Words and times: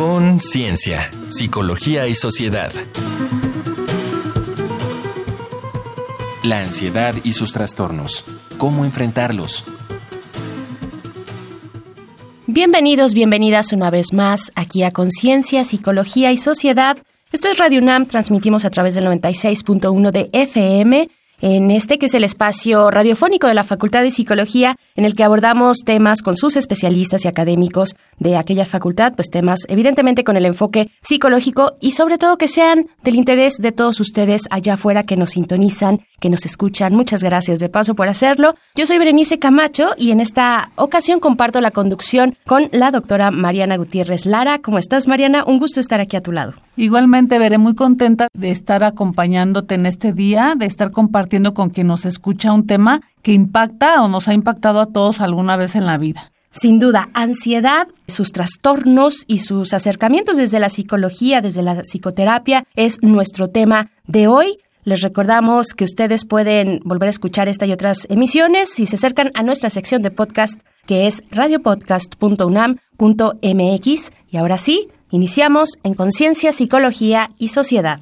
Conciencia, 0.00 1.10
Psicología 1.28 2.08
y 2.08 2.14
Sociedad. 2.14 2.72
La 6.42 6.60
ansiedad 6.60 7.14
y 7.22 7.32
sus 7.32 7.52
trastornos. 7.52 8.24
¿Cómo 8.56 8.86
enfrentarlos? 8.86 9.62
Bienvenidos, 12.46 13.12
bienvenidas 13.12 13.74
una 13.74 13.90
vez 13.90 14.14
más 14.14 14.52
aquí 14.54 14.84
a 14.84 14.90
Conciencia, 14.90 15.64
Psicología 15.64 16.32
y 16.32 16.38
Sociedad. 16.38 16.96
Esto 17.30 17.48
es 17.48 17.58
Radio 17.58 17.80
UNAM, 17.82 18.06
transmitimos 18.06 18.64
a 18.64 18.70
través 18.70 18.94
del 18.94 19.04
96.1 19.04 20.12
de 20.12 20.30
FM 20.32 21.10
en 21.40 21.70
este 21.70 21.98
que 21.98 22.06
es 22.06 22.14
el 22.14 22.24
espacio 22.24 22.90
radiofónico 22.90 23.46
de 23.46 23.54
la 23.54 23.64
Facultad 23.64 24.02
de 24.02 24.10
Psicología, 24.10 24.76
en 24.94 25.04
el 25.04 25.14
que 25.14 25.24
abordamos 25.24 25.78
temas 25.84 26.22
con 26.22 26.36
sus 26.36 26.56
especialistas 26.56 27.24
y 27.24 27.28
académicos 27.28 27.96
de 28.18 28.36
aquella 28.36 28.66
facultad, 28.66 29.14
pues 29.14 29.30
temas 29.30 29.60
evidentemente 29.68 30.24
con 30.24 30.36
el 30.36 30.44
enfoque 30.44 30.90
psicológico 31.00 31.72
y 31.80 31.92
sobre 31.92 32.18
todo 32.18 32.36
que 32.36 32.48
sean 32.48 32.86
del 33.02 33.14
interés 33.14 33.56
de 33.58 33.72
todos 33.72 33.98
ustedes 34.00 34.42
allá 34.50 34.74
afuera 34.74 35.04
que 35.04 35.16
nos 35.16 35.30
sintonizan, 35.30 36.00
que 36.20 36.28
nos 36.28 36.44
escuchan. 36.44 36.94
Muchas 36.94 37.22
gracias 37.22 37.58
de 37.58 37.70
paso 37.70 37.94
por 37.94 38.08
hacerlo. 38.08 38.54
Yo 38.74 38.84
soy 38.84 38.98
Berenice 38.98 39.38
Camacho 39.38 39.90
y 39.96 40.10
en 40.10 40.20
esta 40.20 40.70
ocasión 40.76 41.20
comparto 41.20 41.60
la 41.62 41.70
conducción 41.70 42.36
con 42.46 42.68
la 42.72 42.90
doctora 42.90 43.30
Mariana 43.30 43.78
Gutiérrez 43.78 44.26
Lara. 44.26 44.58
¿Cómo 44.58 44.76
estás, 44.76 45.08
Mariana? 45.08 45.44
Un 45.46 45.58
gusto 45.58 45.80
estar 45.80 46.00
aquí 46.00 46.16
a 46.16 46.22
tu 46.22 46.32
lado. 46.32 46.52
Igualmente, 46.76 47.38
veré 47.38 47.58
muy 47.58 47.74
contenta 47.74 48.28
de 48.32 48.50
estar 48.50 48.84
acompañándote 48.84 49.74
en 49.74 49.86
este 49.86 50.12
día, 50.12 50.54
de 50.56 50.66
estar 50.66 50.90
compartiendo 50.90 51.29
con 51.54 51.70
quien 51.70 51.86
nos 51.86 52.04
escucha 52.04 52.52
un 52.52 52.66
tema 52.66 53.00
que 53.22 53.32
impacta 53.32 54.02
o 54.02 54.08
nos 54.08 54.26
ha 54.28 54.34
impactado 54.34 54.80
a 54.80 54.86
todos 54.86 55.20
alguna 55.20 55.56
vez 55.56 55.76
en 55.76 55.86
la 55.86 55.98
vida. 55.98 56.32
Sin 56.50 56.80
duda, 56.80 57.08
ansiedad, 57.14 57.86
sus 58.08 58.32
trastornos 58.32 59.22
y 59.28 59.38
sus 59.38 59.72
acercamientos 59.72 60.36
desde 60.36 60.58
la 60.58 60.68
psicología, 60.68 61.40
desde 61.40 61.62
la 61.62 61.82
psicoterapia, 61.82 62.64
es 62.74 63.00
nuestro 63.02 63.48
tema 63.48 63.88
de 64.06 64.26
hoy. 64.26 64.58
Les 64.82 65.02
recordamos 65.02 65.74
que 65.74 65.84
ustedes 65.84 66.24
pueden 66.24 66.80
volver 66.84 67.06
a 67.06 67.10
escuchar 67.10 67.46
esta 67.48 67.66
y 67.66 67.72
otras 67.72 68.08
emisiones 68.10 68.70
si 68.70 68.86
se 68.86 68.96
acercan 68.96 69.30
a 69.34 69.44
nuestra 69.44 69.70
sección 69.70 70.02
de 70.02 70.10
podcast 70.10 70.60
que 70.86 71.06
es 71.06 71.22
radiopodcast.unam.mx. 71.30 74.10
Y 74.32 74.36
ahora 74.36 74.58
sí, 74.58 74.88
Iniciamos 75.12 75.70
en 75.82 75.94
Conciencia, 75.94 76.52
Psicología 76.52 77.32
y 77.36 77.48
Sociedad. 77.48 78.00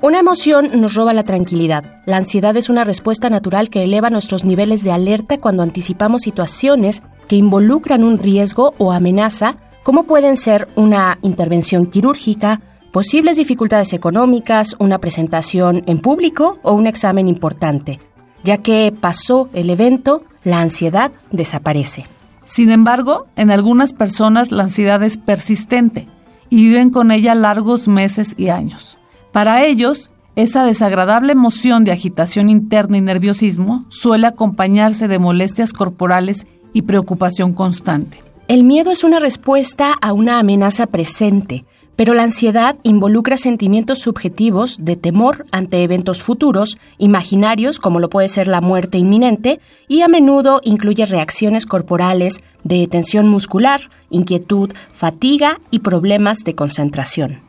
Una 0.00 0.20
emoción 0.20 0.80
nos 0.80 0.94
roba 0.94 1.12
la 1.12 1.24
tranquilidad. 1.24 1.84
La 2.06 2.18
ansiedad 2.18 2.56
es 2.56 2.68
una 2.68 2.84
respuesta 2.84 3.30
natural 3.30 3.68
que 3.68 3.82
eleva 3.82 4.10
nuestros 4.10 4.44
niveles 4.44 4.84
de 4.84 4.92
alerta 4.92 5.38
cuando 5.38 5.64
anticipamos 5.64 6.22
situaciones 6.22 7.02
que 7.26 7.34
involucran 7.34 8.04
un 8.04 8.16
riesgo 8.16 8.74
o 8.78 8.92
amenaza, 8.92 9.56
como 9.82 10.04
pueden 10.04 10.36
ser 10.36 10.68
una 10.76 11.18
intervención 11.22 11.86
quirúrgica, 11.86 12.60
posibles 12.92 13.38
dificultades 13.38 13.92
económicas, 13.92 14.76
una 14.78 14.98
presentación 14.98 15.82
en 15.86 15.98
público 15.98 16.60
o 16.62 16.74
un 16.74 16.86
examen 16.86 17.26
importante. 17.26 17.98
Ya 18.44 18.58
que 18.58 18.94
pasó 18.98 19.48
el 19.52 19.68
evento, 19.68 20.22
la 20.44 20.60
ansiedad 20.60 21.10
desaparece. 21.32 22.06
Sin 22.44 22.70
embargo, 22.70 23.26
en 23.34 23.50
algunas 23.50 23.92
personas 23.92 24.52
la 24.52 24.62
ansiedad 24.62 25.02
es 25.02 25.18
persistente 25.18 26.06
y 26.50 26.68
viven 26.68 26.90
con 26.90 27.10
ella 27.10 27.34
largos 27.34 27.88
meses 27.88 28.34
y 28.36 28.50
años. 28.50 28.97
Para 29.38 29.64
ellos, 29.64 30.10
esa 30.34 30.64
desagradable 30.64 31.30
emoción 31.30 31.84
de 31.84 31.92
agitación 31.92 32.50
interna 32.50 32.96
y 32.96 33.02
nerviosismo 33.02 33.84
suele 33.88 34.26
acompañarse 34.26 35.06
de 35.06 35.20
molestias 35.20 35.72
corporales 35.72 36.48
y 36.72 36.82
preocupación 36.82 37.52
constante. 37.52 38.20
El 38.48 38.64
miedo 38.64 38.90
es 38.90 39.04
una 39.04 39.20
respuesta 39.20 39.94
a 40.00 40.12
una 40.12 40.40
amenaza 40.40 40.88
presente, 40.88 41.64
pero 41.94 42.14
la 42.14 42.24
ansiedad 42.24 42.78
involucra 42.82 43.36
sentimientos 43.36 44.00
subjetivos 44.00 44.78
de 44.80 44.96
temor 44.96 45.46
ante 45.52 45.84
eventos 45.84 46.24
futuros, 46.24 46.76
imaginarios 46.98 47.78
como 47.78 48.00
lo 48.00 48.10
puede 48.10 48.26
ser 48.26 48.48
la 48.48 48.60
muerte 48.60 48.98
inminente, 48.98 49.60
y 49.86 50.00
a 50.00 50.08
menudo 50.08 50.60
incluye 50.64 51.06
reacciones 51.06 51.64
corporales 51.64 52.40
de 52.64 52.88
tensión 52.88 53.28
muscular, 53.28 53.82
inquietud, 54.10 54.72
fatiga 54.92 55.60
y 55.70 55.78
problemas 55.78 56.38
de 56.42 56.56
concentración. 56.56 57.47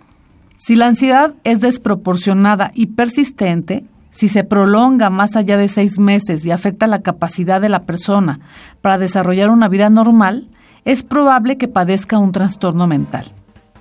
Si 0.62 0.76
la 0.76 0.88
ansiedad 0.88 1.36
es 1.46 1.62
desproporcionada 1.62 2.72
y 2.76 2.88
persistente, 2.88 3.86
si 4.10 4.28
se 4.28 4.44
prolonga 4.44 5.10
más 5.10 5.38
allá 5.38 5.56
de 5.56 5.70
seis 5.70 6.00
meses 6.00 6.44
y 6.44 6.52
afecta 6.52 6.86
la 6.86 7.02
capacidad 7.02 7.62
de 7.62 7.70
la 7.70 7.84
persona 7.84 8.42
para 8.82 8.98
desarrollar 8.98 9.52
una 9.52 9.70
vida 9.70 9.90
normal, 9.90 10.50
es 10.84 11.02
probable 11.02 11.58
que 11.58 11.70
padezca 11.70 12.20
un 12.20 12.34
trastorno 12.34 12.88
mental. 12.88 13.32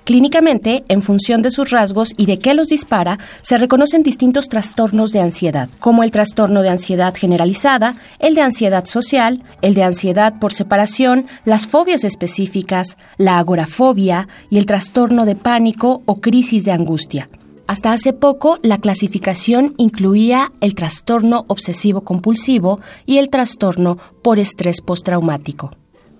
Clínicamente, 0.09 0.83
en 0.87 1.03
función 1.03 1.43
de 1.43 1.51
sus 1.51 1.69
rasgos 1.69 2.15
y 2.17 2.25
de 2.25 2.39
qué 2.39 2.55
los 2.55 2.69
dispara, 2.69 3.19
se 3.43 3.59
reconocen 3.59 4.01
distintos 4.01 4.47
trastornos 4.47 5.11
de 5.11 5.19
ansiedad, 5.19 5.69
como 5.79 6.01
el 6.01 6.09
trastorno 6.09 6.63
de 6.63 6.69
ansiedad 6.69 7.13
generalizada, 7.15 7.93
el 8.17 8.33
de 8.33 8.41
ansiedad 8.41 8.85
social, 8.85 9.43
el 9.61 9.75
de 9.75 9.83
ansiedad 9.83 10.39
por 10.39 10.51
separación, 10.51 11.27
las 11.45 11.67
fobias 11.67 12.03
específicas, 12.03 12.97
la 13.19 13.37
agorafobia 13.37 14.27
y 14.49 14.57
el 14.57 14.65
trastorno 14.65 15.25
de 15.25 15.35
pánico 15.35 16.01
o 16.07 16.15
crisis 16.15 16.65
de 16.65 16.71
angustia. 16.71 17.29
Hasta 17.67 17.91
hace 17.91 18.11
poco, 18.11 18.57
la 18.63 18.79
clasificación 18.79 19.75
incluía 19.77 20.51
el 20.59 20.73
trastorno 20.73 21.45
obsesivo 21.49 22.01
compulsivo 22.01 22.79
y 23.05 23.19
el 23.19 23.29
trastorno 23.29 23.99
por 24.23 24.39
estrés 24.39 24.81
postraumático. 24.81 25.69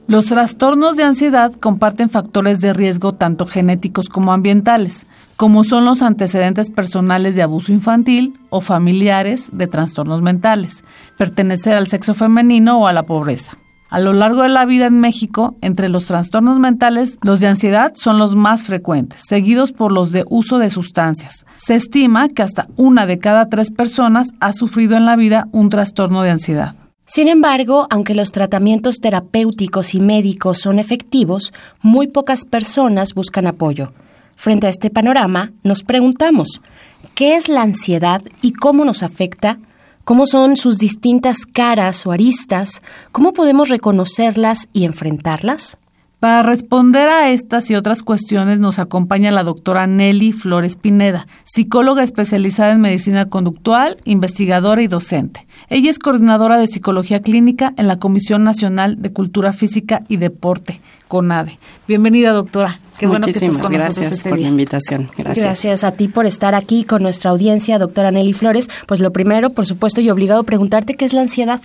Los 0.10 0.26
trastornos 0.26 0.98
de 0.98 1.04
ansiedad 1.04 1.54
comparten 1.54 2.10
factores 2.10 2.60
de 2.60 2.74
riesgo 2.74 3.14
tanto 3.14 3.46
genéticos 3.46 4.10
como 4.10 4.34
ambientales, 4.34 5.06
como 5.38 5.64
son 5.64 5.86
los 5.86 6.02
antecedentes 6.02 6.72
personales 6.72 7.36
de 7.36 7.44
abuso 7.44 7.72
infantil 7.72 8.34
o 8.50 8.60
familiares 8.60 9.50
de 9.52 9.68
trastornos 9.68 10.24
mentales, 10.24 10.84
pertenecer 11.20 11.78
al 11.78 11.86
sexo 11.86 12.16
femenino 12.16 12.80
o 12.80 12.88
a 12.88 12.94
la 12.94 13.04
pobreza. 13.04 13.60
A 13.92 14.00
lo 14.00 14.14
largo 14.14 14.42
de 14.42 14.50
la 14.50 14.66
vida 14.66 14.88
en 14.88 15.00
México, 15.00 15.56
entre 15.62 15.90
los 15.90 16.06
trastornos 16.06 16.58
mentales, 16.58 17.20
los 17.22 17.40
de 17.40 17.46
ansiedad 17.46 17.92
son 17.94 18.18
los 18.18 18.36
más 18.36 18.64
frecuentes, 18.64 19.22
seguidos 19.28 19.72
por 19.74 19.92
los 19.92 20.12
de 20.12 20.26
uso 20.28 20.58
de 20.58 20.72
sustancias. 20.72 21.46
Se 21.56 21.76
estima 21.76 22.30
que 22.30 22.42
hasta 22.42 22.68
una 22.78 23.06
de 23.06 23.20
cada 23.20 23.48
tres 23.48 23.70
personas 23.70 24.30
ha 24.40 24.54
sufrido 24.54 24.98
en 24.98 25.06
la 25.06 25.16
vida 25.16 25.48
un 25.52 25.70
trastorno 25.70 26.24
de 26.24 26.32
ansiedad. 26.32 26.79
Sin 27.10 27.28
embargo, 27.28 27.88
aunque 27.90 28.14
los 28.14 28.32
tratamientos 28.32 29.00
terapéuticos 29.00 29.96
y 29.96 30.00
médicos 30.00 30.60
son 30.60 30.78
efectivos, 30.78 31.52
muy 31.82 32.06
pocas 32.06 32.46
personas 32.46 33.16
buscan 33.16 33.48
apoyo. 33.48 33.94
Frente 34.36 34.68
a 34.68 34.70
este 34.70 34.92
panorama, 34.92 35.52
nos 35.64 35.82
preguntamos, 35.82 36.62
¿qué 37.16 37.36
es 37.36 37.50
la 37.50 37.64
ansiedad 37.64 38.22
y 38.44 38.54
cómo 38.54 38.86
nos 38.86 39.02
afecta? 39.02 39.58
¿Cómo 40.04 40.28
son 40.28 40.56
sus 40.56 40.78
distintas 40.78 41.48
caras 41.48 42.06
o 42.06 42.12
aristas? 42.12 42.84
¿Cómo 43.12 43.34
podemos 43.34 43.70
reconocerlas 43.70 44.68
y 44.72 44.86
enfrentarlas? 44.86 45.79
Para 46.20 46.44
responder 46.44 47.08
a 47.08 47.32
estas 47.32 47.70
y 47.70 47.76
otras 47.76 48.04
cuestiones 48.04 48.60
nos 48.60 48.78
acompaña 48.78 49.32
la 49.32 49.46
doctora 49.46 49.88
Nelly 49.88 50.34
Flores 50.34 50.76
Pineda, 50.76 51.28
psicóloga 51.46 52.04
especializada 52.04 52.74
en 52.74 52.82
medicina 52.82 53.30
conductual, 53.30 53.96
investigadora 54.04 54.82
y 54.82 54.88
docente. 54.88 55.48
Ella 55.70 55.90
es 55.90 55.98
coordinadora 55.98 56.58
de 56.58 56.68
psicología 56.68 57.22
clínica 57.22 57.74
en 57.78 57.88
la 57.88 58.00
Comisión 58.00 58.44
Nacional 58.44 59.02
de 59.02 59.14
Cultura 59.14 59.54
Física 59.54 60.04
y 60.10 60.18
Deporte, 60.18 60.82
CONADE. 61.08 61.58
Bienvenida, 61.88 62.34
doctora. 62.34 62.80
Qué 62.98 63.08
bueno 63.08 63.26
que 63.26 63.32
estés 63.32 63.58
con 63.58 63.72
gracias 63.72 63.96
nosotros 63.96 64.18
este 64.18 64.30
por 64.30 64.40
la 64.40 64.48
invitación. 64.50 65.10
Gracias. 65.18 65.46
Gracias 65.46 65.84
a 65.86 65.94
ti 65.94 66.10
por 66.10 66.26
estar 66.26 66.54
aquí 66.54 66.84
con 66.84 67.02
nuestra 67.02 67.32
audiencia, 67.32 67.80
doctora 67.80 68.12
Nelly 68.12 68.34
Flores. 68.34 68.70
Pues 68.88 69.00
lo 69.00 69.14
primero, 69.14 69.52
por 69.52 69.66
supuesto, 69.66 70.02
y 70.02 70.10
obligado 70.10 70.42
a 70.42 70.44
preguntarte 70.44 70.96
qué 70.96 71.06
es 71.06 71.14
la 71.14 71.22
ansiedad. 71.22 71.62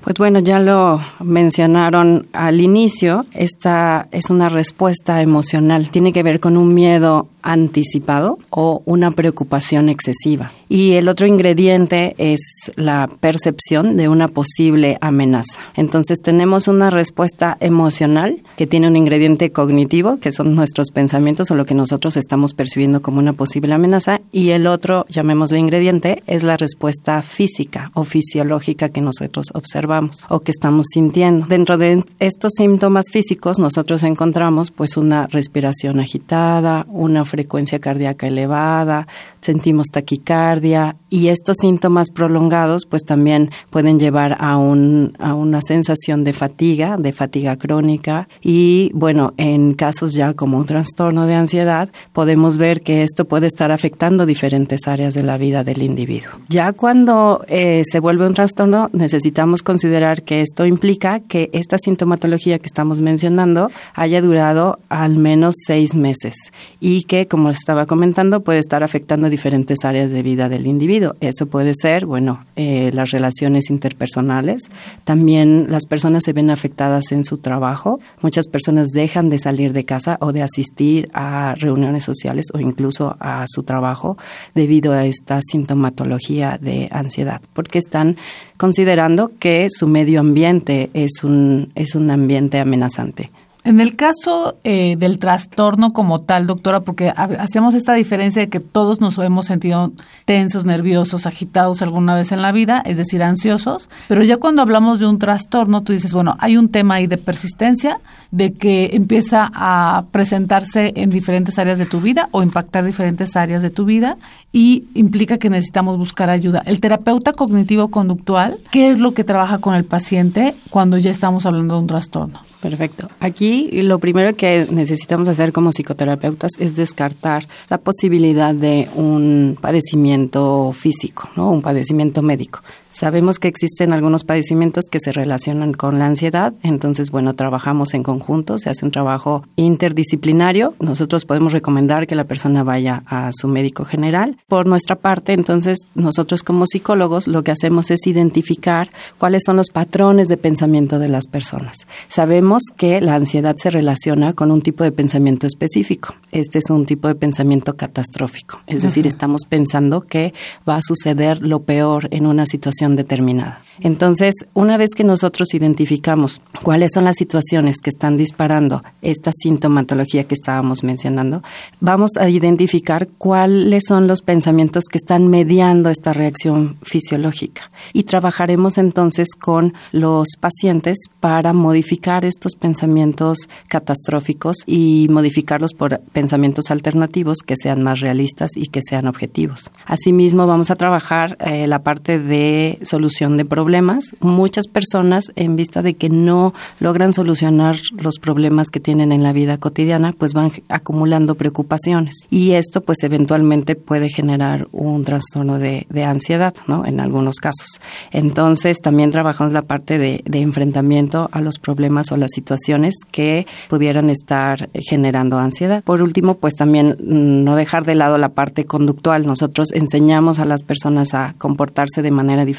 Pues 0.00 0.16
bueno, 0.16 0.38
ya 0.38 0.60
lo 0.60 1.02
mencionaron 1.20 2.28
al 2.32 2.60
inicio, 2.60 3.26
esta 3.34 4.06
es 4.12 4.30
una 4.30 4.48
respuesta 4.48 5.20
emocional. 5.22 5.90
Tiene 5.90 6.12
que 6.12 6.22
ver 6.22 6.38
con 6.38 6.56
un 6.56 6.72
miedo 6.72 7.28
anticipado 7.42 8.38
o 8.50 8.82
una 8.84 9.10
preocupación 9.10 9.88
excesiva. 9.88 10.52
Y 10.68 10.92
el 10.92 11.08
otro 11.08 11.26
ingrediente 11.26 12.14
es 12.18 12.40
la 12.76 13.08
percepción 13.20 13.96
de 13.96 14.08
una 14.08 14.28
posible 14.28 14.98
amenaza. 15.00 15.60
Entonces 15.76 16.20
tenemos 16.20 16.68
una 16.68 16.90
respuesta 16.90 17.56
emocional 17.60 18.38
que 18.56 18.66
tiene 18.66 18.88
un 18.88 18.96
ingrediente 18.96 19.50
cognitivo, 19.50 20.18
que 20.18 20.30
son 20.30 20.54
nuestros 20.54 20.90
pensamientos 20.90 21.50
o 21.50 21.54
lo 21.54 21.64
que 21.64 21.74
nosotros 21.74 22.18
estamos 22.18 22.52
percibiendo 22.52 23.00
como 23.00 23.18
una 23.18 23.32
posible 23.32 23.72
amenaza, 23.72 24.20
y 24.30 24.50
el 24.50 24.66
otro, 24.66 25.06
llamémoslo 25.08 25.56
ingrediente, 25.56 26.22
es 26.26 26.42
la 26.42 26.58
respuesta 26.58 27.22
física 27.22 27.90
o 27.94 28.04
fisiológica 28.04 28.90
que 28.90 29.00
nosotros 29.00 29.46
observamos 29.54 29.87
o 30.28 30.40
que 30.40 30.52
estamos 30.52 30.86
sintiendo. 30.92 31.46
Dentro 31.46 31.78
de 31.78 32.04
estos 32.18 32.52
síntomas 32.56 33.06
físicos 33.10 33.58
nosotros 33.58 34.02
encontramos 34.02 34.70
pues 34.70 34.96
una 34.96 35.26
respiración 35.26 36.00
agitada, 36.00 36.86
una 36.88 37.24
frecuencia 37.24 37.78
cardíaca 37.78 38.26
elevada, 38.26 39.06
sentimos 39.40 39.86
taquicardia, 39.88 40.96
y 41.10 41.28
estos 41.28 41.56
síntomas 41.60 42.10
prolongados 42.10 42.86
pues 42.86 43.04
también 43.04 43.50
pueden 43.70 43.98
llevar 43.98 44.36
a, 44.40 44.56
un, 44.56 45.12
a 45.18 45.34
una 45.34 45.60
sensación 45.62 46.24
de 46.24 46.32
fatiga, 46.32 46.96
de 46.98 47.12
fatiga 47.12 47.56
crónica 47.56 48.28
y 48.42 48.90
bueno, 48.94 49.32
en 49.36 49.74
casos 49.74 50.12
ya 50.12 50.34
como 50.34 50.58
un 50.58 50.66
trastorno 50.66 51.26
de 51.26 51.34
ansiedad 51.34 51.88
podemos 52.12 52.58
ver 52.58 52.82
que 52.82 53.02
esto 53.02 53.24
puede 53.24 53.46
estar 53.46 53.72
afectando 53.72 54.26
diferentes 54.26 54.86
áreas 54.86 55.14
de 55.14 55.22
la 55.22 55.38
vida 55.38 55.64
del 55.64 55.82
individuo. 55.82 56.32
Ya 56.48 56.72
cuando 56.72 57.44
eh, 57.48 57.82
se 57.90 58.00
vuelve 58.00 58.26
un 58.26 58.34
trastorno 58.34 58.90
necesitamos 58.92 59.62
considerar 59.78 60.22
que 60.22 60.40
esto 60.40 60.66
implica 60.66 61.20
que 61.20 61.50
esta 61.52 61.78
sintomatología 61.78 62.58
que 62.58 62.66
estamos 62.66 63.00
mencionando 63.00 63.70
haya 63.94 64.20
durado 64.20 64.80
al 64.88 65.16
menos 65.16 65.54
seis 65.66 65.94
meses 65.94 66.34
y 66.80 67.04
que 67.04 67.28
como 67.28 67.50
estaba 67.50 67.86
comentando 67.86 68.40
puede 68.40 68.58
estar 68.58 68.82
afectando 68.82 69.30
diferentes 69.30 69.84
áreas 69.84 70.10
de 70.10 70.22
vida 70.24 70.48
del 70.48 70.66
individuo 70.66 71.14
eso 71.20 71.46
puede 71.46 71.72
ser, 71.80 72.06
bueno, 72.06 72.44
eh, 72.56 72.90
las 72.92 73.10
relaciones 73.10 73.70
interpersonales. 73.70 74.62
También 75.04 75.66
las 75.68 75.86
personas 75.86 76.22
se 76.24 76.32
ven 76.32 76.50
afectadas 76.50 77.12
en 77.12 77.24
su 77.24 77.38
trabajo. 77.38 78.00
Muchas 78.20 78.48
personas 78.48 78.88
dejan 78.88 79.28
de 79.28 79.38
salir 79.38 79.72
de 79.72 79.84
casa 79.84 80.16
o 80.20 80.32
de 80.32 80.42
asistir 80.42 81.08
a 81.12 81.54
reuniones 81.56 82.04
sociales 82.04 82.46
o 82.52 82.58
incluso 82.58 83.16
a 83.20 83.44
su 83.46 83.62
trabajo 83.62 84.16
debido 84.54 84.92
a 84.92 85.04
esta 85.04 85.40
sintomatología 85.42 86.58
de 86.58 86.88
ansiedad, 86.90 87.40
porque 87.52 87.78
están 87.78 88.16
considerando 88.56 89.30
que 89.38 89.67
su 89.70 89.86
medio 89.86 90.20
ambiente 90.20 90.90
es 90.94 91.22
un, 91.24 91.70
es 91.74 91.94
un 91.94 92.10
ambiente 92.10 92.58
amenazante. 92.58 93.30
En 93.64 93.80
el 93.80 93.96
caso 93.96 94.56
eh, 94.64 94.96
del 94.98 95.18
trastorno 95.18 95.92
como 95.92 96.20
tal, 96.20 96.46
doctora, 96.46 96.80
porque 96.80 97.12
hacemos 97.16 97.74
esta 97.74 97.92
diferencia 97.94 98.40
de 98.40 98.48
que 98.48 98.60
todos 98.60 99.00
nos 99.00 99.18
hemos 99.18 99.46
sentido 99.46 99.92
tensos, 100.24 100.64
nerviosos, 100.64 101.26
agitados 101.26 101.82
alguna 101.82 102.14
vez 102.14 102.32
en 102.32 102.40
la 102.40 102.52
vida, 102.52 102.82
es 102.86 102.96
decir, 102.96 103.22
ansiosos, 103.22 103.88
pero 104.06 104.22
ya 104.22 104.38
cuando 104.38 104.62
hablamos 104.62 105.00
de 105.00 105.06
un 105.06 105.18
trastorno, 105.18 105.82
tú 105.82 105.92
dices, 105.92 106.12
bueno, 106.12 106.36
hay 106.38 106.56
un 106.56 106.68
tema 106.68 106.94
ahí 106.94 107.06
de 107.06 107.18
persistencia, 107.18 107.98
de 108.30 108.52
que 108.52 108.90
empieza 108.92 109.50
a 109.54 110.04
presentarse 110.12 110.92
en 110.96 111.10
diferentes 111.10 111.58
áreas 111.58 111.78
de 111.78 111.86
tu 111.86 112.00
vida 112.00 112.28
o 112.30 112.42
impactar 112.42 112.84
diferentes 112.84 113.36
áreas 113.36 113.62
de 113.62 113.70
tu 113.70 113.84
vida 113.84 114.16
y 114.52 114.84
implica 114.94 115.38
que 115.38 115.50
necesitamos 115.50 115.98
buscar 115.98 116.30
ayuda. 116.30 116.62
El 116.66 116.80
terapeuta 116.80 117.32
cognitivo-conductual, 117.32 118.56
¿qué 118.70 118.90
es 118.90 118.98
lo 118.98 119.12
que 119.12 119.24
trabaja 119.24 119.58
con 119.58 119.74
el 119.74 119.84
paciente 119.84 120.54
cuando 120.70 120.98
ya 120.98 121.10
estamos 121.10 121.46
hablando 121.46 121.74
de 121.74 121.80
un 121.80 121.86
trastorno? 121.86 122.40
Perfecto. 122.60 123.08
Aquí 123.20 123.70
lo 123.82 124.00
primero 124.00 124.34
que 124.34 124.66
necesitamos 124.70 125.28
hacer 125.28 125.52
como 125.52 125.70
psicoterapeutas 125.70 126.52
es 126.58 126.74
descartar 126.74 127.46
la 127.70 127.78
posibilidad 127.78 128.54
de 128.54 128.88
un 128.96 129.56
padecimiento 129.60 130.72
físico, 130.72 131.30
¿no? 131.36 131.50
un 131.50 131.62
padecimiento 131.62 132.20
médico. 132.20 132.60
Sabemos 132.90 133.38
que 133.38 133.48
existen 133.48 133.92
algunos 133.92 134.24
padecimientos 134.24 134.86
que 134.90 134.98
se 135.00 135.12
relacionan 135.12 135.72
con 135.72 135.98
la 135.98 136.06
ansiedad, 136.06 136.54
entonces, 136.62 137.10
bueno, 137.10 137.34
trabajamos 137.34 137.94
en 137.94 138.02
conjunto, 138.02 138.58
se 138.58 138.70
hace 138.70 138.84
un 138.84 138.90
trabajo 138.90 139.44
interdisciplinario. 139.56 140.74
Nosotros 140.80 141.24
podemos 141.24 141.52
recomendar 141.52 142.06
que 142.06 142.14
la 142.14 142.24
persona 142.24 142.62
vaya 142.62 143.02
a 143.06 143.30
su 143.32 143.48
médico 143.48 143.84
general. 143.84 144.36
Por 144.48 144.66
nuestra 144.66 144.96
parte, 144.96 145.32
entonces, 145.32 145.78
nosotros 145.94 146.42
como 146.42 146.66
psicólogos 146.66 147.28
lo 147.28 147.44
que 147.44 147.52
hacemos 147.52 147.90
es 147.90 148.06
identificar 148.06 148.90
cuáles 149.18 149.42
son 149.44 149.56
los 149.56 149.70
patrones 149.70 150.28
de 150.28 150.36
pensamiento 150.36 150.98
de 150.98 151.08
las 151.08 151.26
personas. 151.26 151.86
Sabemos 152.08 152.62
que 152.76 153.00
la 153.00 153.14
ansiedad 153.14 153.56
se 153.56 153.70
relaciona 153.70 154.32
con 154.32 154.50
un 154.50 154.62
tipo 154.62 154.82
de 154.82 154.92
pensamiento 154.92 155.46
específico. 155.46 156.14
Este 156.32 156.58
es 156.58 156.70
un 156.70 156.86
tipo 156.86 157.08
de 157.08 157.14
pensamiento 157.14 157.76
catastrófico, 157.76 158.60
es 158.66 158.82
decir, 158.82 159.06
estamos 159.06 159.42
pensando 159.48 160.00
que 160.00 160.34
va 160.68 160.76
a 160.76 160.82
suceder 160.82 161.42
lo 161.42 161.60
peor 161.60 162.08
en 162.10 162.26
una 162.26 162.46
situación 162.46 162.77
determinada. 162.96 163.62
Entonces, 163.80 164.34
una 164.54 164.76
vez 164.76 164.90
que 164.94 165.04
nosotros 165.04 165.54
identificamos 165.54 166.40
cuáles 166.62 166.90
son 166.92 167.04
las 167.04 167.16
situaciones 167.16 167.76
que 167.78 167.90
están 167.90 168.16
disparando 168.16 168.82
esta 169.02 169.30
sintomatología 169.32 170.24
que 170.24 170.34
estábamos 170.34 170.82
mencionando, 170.82 171.42
vamos 171.80 172.12
a 172.18 172.28
identificar 172.28 173.08
cuáles 173.18 173.84
son 173.86 174.06
los 174.06 174.22
pensamientos 174.22 174.84
que 174.90 174.98
están 174.98 175.28
mediando 175.28 175.90
esta 175.90 176.12
reacción 176.12 176.76
fisiológica. 176.82 177.70
Y 177.92 178.04
trabajaremos 178.04 178.78
entonces 178.78 179.28
con 179.38 179.74
los 179.92 180.26
pacientes 180.40 180.98
para 181.20 181.52
modificar 181.52 182.24
estos 182.24 182.56
pensamientos 182.56 183.38
catastróficos 183.68 184.56
y 184.66 185.06
modificarlos 185.10 185.72
por 185.74 186.00
pensamientos 186.12 186.70
alternativos 186.70 187.38
que 187.46 187.54
sean 187.56 187.82
más 187.82 188.00
realistas 188.00 188.50
y 188.56 188.66
que 188.66 188.80
sean 188.82 189.06
objetivos. 189.06 189.70
Asimismo, 189.86 190.46
vamos 190.46 190.70
a 190.70 190.76
trabajar 190.76 191.36
eh, 191.40 191.66
la 191.66 191.80
parte 191.80 192.18
de 192.18 192.67
solución 192.82 193.36
de 193.36 193.44
problemas. 193.44 194.14
Muchas 194.20 194.66
personas, 194.66 195.24
en 195.36 195.56
vista 195.56 195.82
de 195.82 195.94
que 195.94 196.08
no 196.10 196.54
logran 196.80 197.12
solucionar 197.12 197.76
los 198.02 198.18
problemas 198.18 198.68
que 198.68 198.80
tienen 198.80 199.12
en 199.12 199.22
la 199.22 199.32
vida 199.32 199.58
cotidiana, 199.58 200.12
pues 200.16 200.34
van 200.34 200.50
acumulando 200.68 201.34
preocupaciones. 201.34 202.14
Y 202.30 202.52
esto, 202.52 202.80
pues, 202.80 202.98
eventualmente 203.02 203.76
puede 203.76 204.08
generar 204.08 204.66
un 204.72 205.04
trastorno 205.04 205.58
de, 205.58 205.86
ansiedad, 206.04 206.54
¿no? 206.66 206.86
En 206.86 207.00
algunos 207.00 207.36
casos. 207.36 207.80
Entonces, 208.12 208.78
también 208.78 209.10
trabajamos 209.10 209.52
la 209.52 209.62
parte 209.62 209.98
de, 209.98 210.22
de 210.24 210.40
enfrentamiento 210.40 211.28
a 211.32 211.40
los 211.40 211.58
problemas 211.58 212.12
o 212.12 212.16
las 212.16 212.30
situaciones 212.32 212.94
que 213.10 213.46
pudieran 213.68 214.10
estar 214.10 214.70
generando 214.74 215.38
ansiedad. 215.38 215.82
Por 215.84 216.02
último, 216.02 216.34
pues 216.34 216.54
también 216.54 216.96
mm, 217.00 217.44
no 217.44 217.56
dejar 217.56 217.84
de 217.84 217.94
lado 217.94 218.18
la 218.18 218.30
parte 218.30 218.64
conductual. 218.64 219.26
Nosotros 219.26 219.72
enseñamos 219.72 220.38
a 220.38 220.44
las 220.44 220.62
personas 220.62 221.14
a 221.14 221.34
comportarse 221.38 222.02
de 222.02 222.10
manera 222.10 222.44
diferente 222.44 222.57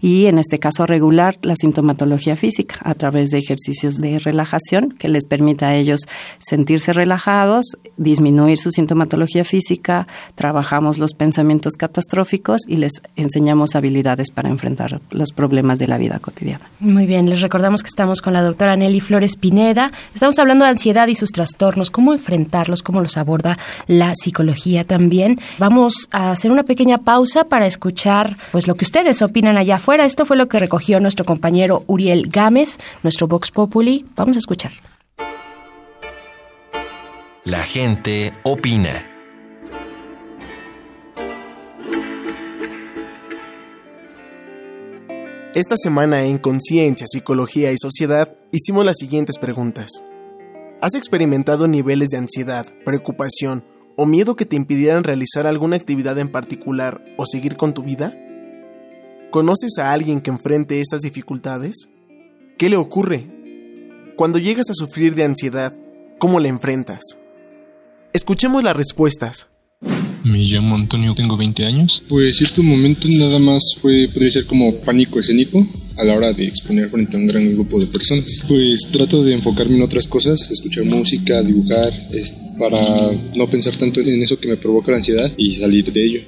y 0.00 0.26
en 0.26 0.38
este 0.38 0.58
caso 0.58 0.86
regular 0.86 1.38
la 1.42 1.56
sintomatología 1.56 2.36
física 2.36 2.76
a 2.82 2.94
través 2.94 3.30
de 3.30 3.38
ejercicios 3.38 3.96
de 3.96 4.18
relajación 4.18 4.90
que 4.90 5.08
les 5.08 5.26
permita 5.26 5.68
a 5.68 5.76
ellos 5.76 6.00
sentirse 6.38 6.92
relajados, 6.92 7.76
disminuir 7.96 8.58
su 8.58 8.70
sintomatología 8.70 9.44
física, 9.44 10.06
trabajamos 10.34 10.98
los 10.98 11.14
pensamientos 11.14 11.74
catastróficos 11.74 12.62
y 12.66 12.76
les 12.76 12.92
enseñamos 13.16 13.74
habilidades 13.74 14.30
para 14.30 14.48
enfrentar 14.48 15.00
los 15.10 15.32
problemas 15.32 15.78
de 15.78 15.88
la 15.88 15.98
vida 15.98 16.18
cotidiana. 16.18 16.68
Muy 16.80 17.06
bien, 17.06 17.28
les 17.28 17.40
recordamos 17.40 17.82
que 17.82 17.88
estamos 17.88 18.22
con 18.22 18.32
la 18.32 18.42
doctora 18.42 18.76
Nelly 18.76 19.00
Flores 19.00 19.36
Pineda. 19.36 19.92
Estamos 20.14 20.38
hablando 20.38 20.64
de 20.64 20.70
ansiedad 20.70 21.08
y 21.08 21.14
sus 21.14 21.32
trastornos, 21.32 21.90
cómo 21.90 22.12
enfrentarlos, 22.12 22.82
cómo 22.82 23.00
los 23.00 23.16
aborda 23.16 23.58
la 23.86 24.12
psicología 24.14 24.84
también. 24.84 25.40
Vamos 25.58 26.08
a 26.10 26.30
hacer 26.30 26.50
una 26.50 26.62
pequeña 26.62 26.98
pausa 26.98 27.44
para 27.44 27.66
escuchar 27.66 28.36
pues 28.52 28.66
lo 28.66 28.74
que 28.74 28.84
ustedes 28.84 29.07
opinan 29.22 29.56
allá 29.56 29.76
afuera. 29.76 30.04
Esto 30.04 30.24
fue 30.26 30.36
lo 30.36 30.48
que 30.48 30.58
recogió 30.58 31.00
nuestro 31.00 31.24
compañero 31.24 31.84
Uriel 31.86 32.28
Gámez, 32.28 32.78
nuestro 33.02 33.26
Vox 33.26 33.50
Populi. 33.50 34.04
Vamos 34.16 34.36
a 34.36 34.38
escuchar. 34.38 34.72
La 37.44 37.62
gente 37.62 38.32
opina. 38.42 38.92
Esta 45.54 45.76
semana 45.76 46.24
en 46.24 46.36
Conciencia, 46.38 47.06
Psicología 47.08 47.72
y 47.72 47.78
Sociedad 47.78 48.36
hicimos 48.52 48.84
las 48.84 48.98
siguientes 48.98 49.38
preguntas. 49.38 50.04
¿Has 50.80 50.94
experimentado 50.94 51.66
niveles 51.66 52.10
de 52.10 52.18
ansiedad, 52.18 52.66
preocupación 52.84 53.64
o 53.96 54.06
miedo 54.06 54.36
que 54.36 54.44
te 54.44 54.54
impidieran 54.54 55.02
realizar 55.02 55.46
alguna 55.46 55.76
actividad 55.76 56.18
en 56.18 56.28
particular 56.28 57.02
o 57.16 57.26
seguir 57.26 57.56
con 57.56 57.74
tu 57.74 57.82
vida? 57.82 58.12
¿Conoces 59.30 59.76
a 59.76 59.92
alguien 59.92 60.22
que 60.22 60.30
enfrente 60.30 60.80
estas 60.80 61.02
dificultades? 61.02 61.90
¿Qué 62.56 62.70
le 62.70 62.76
ocurre? 62.76 63.26
Cuando 64.16 64.38
llegas 64.38 64.70
a 64.70 64.74
sufrir 64.74 65.14
de 65.14 65.24
ansiedad, 65.24 65.76
¿cómo 66.18 66.40
la 66.40 66.48
enfrentas? 66.48 67.00
Escuchemos 68.14 68.64
las 68.64 68.74
respuestas. 68.74 69.48
Me 70.24 70.38
llamo 70.38 70.76
Antonio, 70.76 71.14
tengo 71.14 71.36
20 71.36 71.66
años. 71.66 72.02
Pues 72.08 72.38
cierto 72.38 72.62
momento 72.62 73.06
nada 73.10 73.38
más 73.38 73.62
fue, 73.78 74.08
podría 74.08 74.30
ser 74.30 74.46
como 74.46 74.74
pánico 74.80 75.20
escénico 75.20 75.66
a 75.98 76.04
la 76.04 76.14
hora 76.14 76.32
de 76.32 76.46
exponer 76.46 76.88
frente 76.88 77.18
a 77.18 77.20
un 77.20 77.26
gran 77.26 77.52
grupo 77.52 77.78
de 77.78 77.86
personas. 77.86 78.44
Pues 78.48 78.80
trato 78.90 79.22
de 79.22 79.34
enfocarme 79.34 79.76
en 79.76 79.82
otras 79.82 80.06
cosas, 80.06 80.50
escuchar 80.50 80.86
música, 80.86 81.42
dibujar, 81.42 81.92
para 82.58 82.80
no 83.36 83.46
pensar 83.50 83.76
tanto 83.76 84.00
en 84.00 84.22
eso 84.22 84.38
que 84.38 84.48
me 84.48 84.56
provoca 84.56 84.90
la 84.90 84.96
ansiedad 84.96 85.30
y 85.36 85.54
salir 85.54 85.92
de 85.92 86.02
ello. 86.02 86.20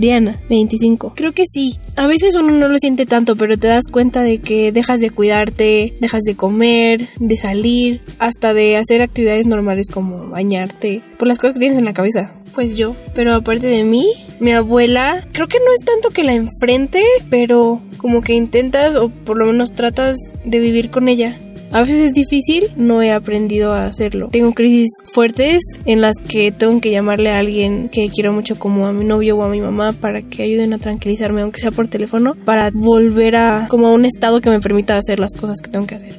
Diana, 0.00 0.40
25. 0.48 1.12
Creo 1.14 1.32
que 1.32 1.44
sí. 1.46 1.76
A 1.94 2.06
veces 2.06 2.34
uno 2.34 2.52
no 2.52 2.68
lo 2.68 2.78
siente 2.78 3.04
tanto, 3.04 3.36
pero 3.36 3.58
te 3.58 3.68
das 3.68 3.84
cuenta 3.86 4.22
de 4.22 4.38
que 4.38 4.72
dejas 4.72 5.00
de 5.00 5.10
cuidarte, 5.10 5.92
dejas 6.00 6.22
de 6.22 6.36
comer, 6.36 7.06
de 7.18 7.36
salir, 7.36 8.00
hasta 8.18 8.54
de 8.54 8.78
hacer 8.78 9.02
actividades 9.02 9.46
normales 9.46 9.88
como 9.92 10.30
bañarte, 10.30 11.02
por 11.18 11.28
las 11.28 11.38
cosas 11.38 11.54
que 11.54 11.60
tienes 11.60 11.76
en 11.76 11.84
la 11.84 11.92
cabeza. 11.92 12.32
Pues 12.54 12.78
yo, 12.78 12.96
pero 13.14 13.34
aparte 13.34 13.66
de 13.66 13.84
mí, 13.84 14.08
mi 14.40 14.52
abuela, 14.52 15.26
creo 15.32 15.48
que 15.48 15.58
no 15.58 15.72
es 15.78 15.84
tanto 15.84 16.08
que 16.08 16.24
la 16.24 16.32
enfrente, 16.32 17.04
pero 17.28 17.82
como 17.98 18.22
que 18.22 18.32
intentas 18.32 18.96
o 18.96 19.10
por 19.10 19.36
lo 19.36 19.46
menos 19.46 19.72
tratas 19.72 20.16
de 20.46 20.58
vivir 20.60 20.90
con 20.90 21.08
ella 21.08 21.36
A 21.72 21.80
veces 21.80 22.00
es 22.00 22.14
difícil, 22.14 22.64
no 22.76 23.00
he 23.00 23.12
aprendido 23.12 23.72
a 23.72 23.86
hacerlo. 23.86 24.28
Tengo 24.32 24.52
crisis 24.52 24.90
fuertes 25.04 25.62
en 25.84 26.00
las 26.00 26.16
que 26.16 26.50
tengo 26.50 26.80
que 26.80 26.90
llamarle 26.90 27.30
a 27.30 27.38
alguien 27.38 27.88
que 27.88 28.08
quiero 28.08 28.32
mucho 28.32 28.58
como 28.58 28.86
a 28.86 28.92
mi 28.92 29.04
novio 29.04 29.36
o 29.36 29.44
a 29.44 29.48
mi 29.48 29.60
mamá 29.60 29.92
para 29.92 30.22
que 30.22 30.42
ayuden 30.42 30.72
a 30.74 30.78
tranquilizarme, 30.78 31.42
aunque 31.42 31.60
sea 31.60 31.70
por 31.70 31.86
teléfono, 31.86 32.34
para 32.44 32.70
volver 32.72 33.36
a 33.36 33.68
como 33.68 33.86
a 33.86 33.92
un 33.92 34.04
estado 34.04 34.40
que 34.40 34.50
me 34.50 34.60
permita 34.60 34.96
hacer 34.96 35.20
las 35.20 35.34
cosas 35.38 35.60
que 35.60 35.70
tengo 35.70 35.86
que 35.86 35.94
hacer. 35.94 36.14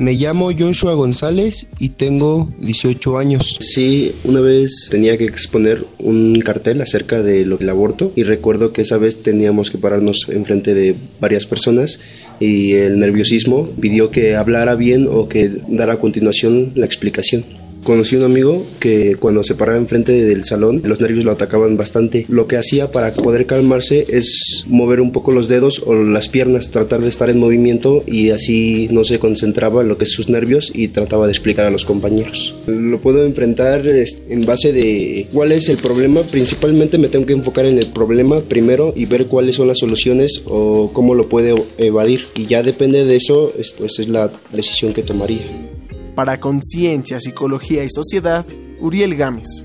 Me 0.00 0.14
llamo 0.14 0.50
Joshua 0.58 0.94
González 0.94 1.66
y 1.78 1.90
tengo 1.90 2.50
18 2.60 3.18
años. 3.18 3.58
Sí, 3.60 4.14
una 4.24 4.40
vez 4.40 4.88
tenía 4.90 5.18
que 5.18 5.26
exponer 5.26 5.84
un 5.98 6.40
cartel 6.40 6.80
acerca 6.80 7.22
del 7.22 7.68
aborto 7.68 8.10
y 8.16 8.22
recuerdo 8.22 8.72
que 8.72 8.80
esa 8.80 8.96
vez 8.96 9.22
teníamos 9.22 9.70
que 9.70 9.76
pararnos 9.76 10.24
enfrente 10.30 10.72
de 10.72 10.94
varias 11.20 11.44
personas 11.44 12.00
y 12.40 12.72
el 12.72 12.98
nerviosismo 12.98 13.68
pidió 13.78 14.10
que 14.10 14.36
hablara 14.36 14.74
bien 14.74 15.06
o 15.06 15.28
que 15.28 15.50
dara 15.68 15.92
a 15.92 15.98
continuación 15.98 16.72
la 16.76 16.86
explicación. 16.86 17.59
Conocí 17.84 18.16
a 18.16 18.18
un 18.18 18.24
amigo 18.24 18.66
que 18.78 19.16
cuando 19.16 19.42
se 19.42 19.54
paraba 19.54 19.78
enfrente 19.78 20.12
del 20.12 20.44
salón, 20.44 20.82
los 20.84 21.00
nervios 21.00 21.24
lo 21.24 21.32
atacaban 21.32 21.76
bastante. 21.76 22.26
Lo 22.28 22.46
que 22.46 22.56
hacía 22.56 22.92
para 22.92 23.12
poder 23.14 23.46
calmarse 23.46 24.06
es 24.08 24.64
mover 24.68 25.00
un 25.00 25.12
poco 25.12 25.32
los 25.32 25.48
dedos 25.48 25.82
o 25.86 25.94
las 25.94 26.28
piernas, 26.28 26.70
tratar 26.70 27.00
de 27.00 27.08
estar 27.08 27.30
en 27.30 27.38
movimiento 27.38 28.04
y 28.06 28.30
así 28.30 28.88
no 28.90 29.04
se 29.04 29.18
concentraba 29.18 29.82
en 29.82 29.88
lo 29.88 29.98
que 29.98 30.04
es 30.04 30.12
sus 30.12 30.28
nervios 30.28 30.70
y 30.74 30.88
trataba 30.88 31.26
de 31.26 31.32
explicar 31.32 31.66
a 31.66 31.70
los 31.70 31.84
compañeros. 31.84 32.54
Lo 32.66 32.98
puedo 33.00 33.24
enfrentar 33.24 33.86
en 33.86 34.46
base 34.46 34.72
de 34.72 35.26
cuál 35.32 35.52
es 35.52 35.68
el 35.68 35.78
problema. 35.78 36.22
Principalmente 36.22 36.98
me 36.98 37.08
tengo 37.08 37.26
que 37.26 37.32
enfocar 37.32 37.66
en 37.66 37.78
el 37.78 37.86
problema 37.86 38.40
primero 38.40 38.92
y 38.94 39.06
ver 39.06 39.26
cuáles 39.26 39.56
son 39.56 39.68
las 39.68 39.78
soluciones 39.78 40.42
o 40.44 40.90
cómo 40.92 41.14
lo 41.14 41.28
puede 41.28 41.54
evadir. 41.78 42.26
Y 42.36 42.44
ya 42.44 42.62
depende 42.62 43.04
de 43.04 43.16
eso, 43.16 43.52
pues 43.78 43.98
es 43.98 44.08
la 44.08 44.30
decisión 44.52 44.92
que 44.92 45.02
tomaría. 45.02 45.40
Para 46.20 46.36
Conciencia, 46.38 47.18
Psicología 47.18 47.82
y 47.82 47.88
Sociedad, 47.88 48.44
Uriel 48.78 49.16
Gámez. 49.16 49.64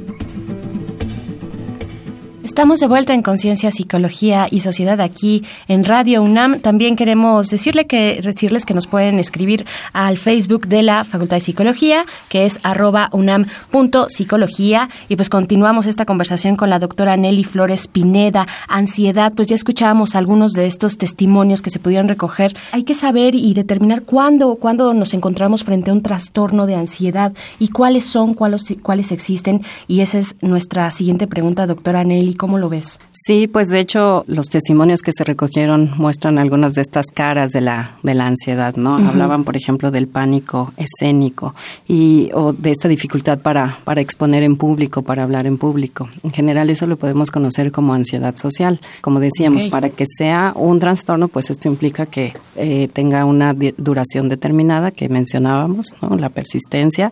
Estamos 2.54 2.78
de 2.78 2.87
vuelta 2.87 3.14
en 3.14 3.23
Conciencia, 3.23 3.73
Psicología 3.73 4.46
y 4.49 4.61
Sociedad 4.61 5.00
aquí 5.00 5.42
en 5.66 5.82
Radio 5.82 6.23
UNAM. 6.23 6.61
También 6.61 6.94
queremos 6.94 7.49
decirle 7.49 7.88
que, 7.88 8.20
decirles 8.23 8.64
que 8.64 8.75
nos 8.75 8.87
pueden 8.87 9.18
escribir 9.18 9.66
al 9.92 10.18
Facebook 10.18 10.68
de 10.68 10.84
la 10.84 11.02
Facultad 11.02 11.38
de 11.38 11.40
Psicología, 11.40 12.04
que 12.28 12.46
es 12.46 12.61
arroba 12.62 13.08
unam.psicología. 13.11 14.88
Y 15.08 15.16
pues 15.16 15.30
continuamos 15.30 15.88
esta 15.88 16.06
conversación 16.06 16.54
con 16.54 16.70
la 16.70 16.78
doctora 16.78 17.16
Nelly 17.16 17.42
Flores 17.42 17.88
Pineda. 17.88 18.46
Ansiedad, 18.68 19.32
pues 19.34 19.49
ya 19.49 19.56
escuchábamos 19.56 20.14
algunos 20.14 20.52
de 20.52 20.66
estos 20.66 20.96
testimonios 20.96 21.61
que 21.61 21.70
se 21.70 21.80
pudieron 21.80 22.06
recoger. 22.06 22.56
Hay 22.70 22.84
que 22.84 22.94
saber 22.94 23.34
y 23.34 23.52
determinar 23.54 24.02
cuándo, 24.02 24.54
cuándo 24.54 24.94
nos 24.94 25.12
encontramos 25.12 25.64
frente 25.64 25.90
a 25.90 25.92
un 25.92 26.02
trastorno 26.02 26.66
de 26.66 26.76
ansiedad 26.76 27.32
y 27.58 27.70
cuáles 27.70 28.04
son, 28.04 28.32
cuáles, 28.32 28.76
cuáles 28.80 29.11
existen. 29.11 29.62
Y 29.88 30.02
esa 30.02 30.18
es 30.18 30.37
nuestra 30.40 30.92
siguiente 30.92 31.26
pregunta, 31.26 31.66
doctora 31.66 32.04
Nelly 32.04 32.34
¿Cómo 32.44 32.58
lo 32.58 32.68
ves? 32.68 33.00
Sí, 33.10 33.46
pues 33.46 33.68
de 33.68 33.80
hecho 33.80 34.22
los 34.26 34.50
testimonios 34.50 35.00
que 35.00 35.12
se 35.16 35.24
recogieron 35.24 35.92
muestran 35.96 36.36
algunas 36.36 36.74
de 36.74 36.82
estas 36.82 37.06
caras 37.06 37.52
de 37.52 37.62
la, 37.62 37.96
de 38.02 38.12
la 38.12 38.26
ansiedad, 38.26 38.76
¿no? 38.76 38.96
Hablaban, 38.96 39.44
por 39.44 39.56
ejemplo, 39.56 39.90
del 39.90 40.08
pánico 40.08 40.74
escénico 40.76 41.54
y 41.88 42.28
o 42.34 42.52
de 42.52 42.70
esta 42.70 42.86
dificultad 42.86 43.38
para, 43.38 43.78
para 43.84 44.02
exponer 44.02 44.42
en 44.42 44.56
público, 44.56 45.00
para 45.00 45.22
hablar 45.22 45.46
en 45.46 45.56
público. 45.56 46.10
En 46.22 46.32
general 46.32 46.68
eso 46.68 46.86
lo 46.86 46.98
podemos 46.98 47.30
conocer 47.30 47.72
como 47.72 47.94
ansiedad 47.94 48.36
social. 48.36 48.78
Como 49.00 49.20
decíamos, 49.20 49.68
para 49.68 49.88
que 49.88 50.04
sea 50.06 50.52
un 50.54 50.78
trastorno, 50.78 51.28
pues 51.28 51.48
esto 51.48 51.68
implica 51.68 52.04
que 52.04 52.34
eh, 52.56 52.90
tenga 52.92 53.24
una 53.24 53.54
duración 53.78 54.28
determinada 54.28 54.90
que 54.90 55.08
mencionábamos, 55.08 55.94
¿no? 56.02 56.18
La 56.18 56.28
persistencia 56.28 57.10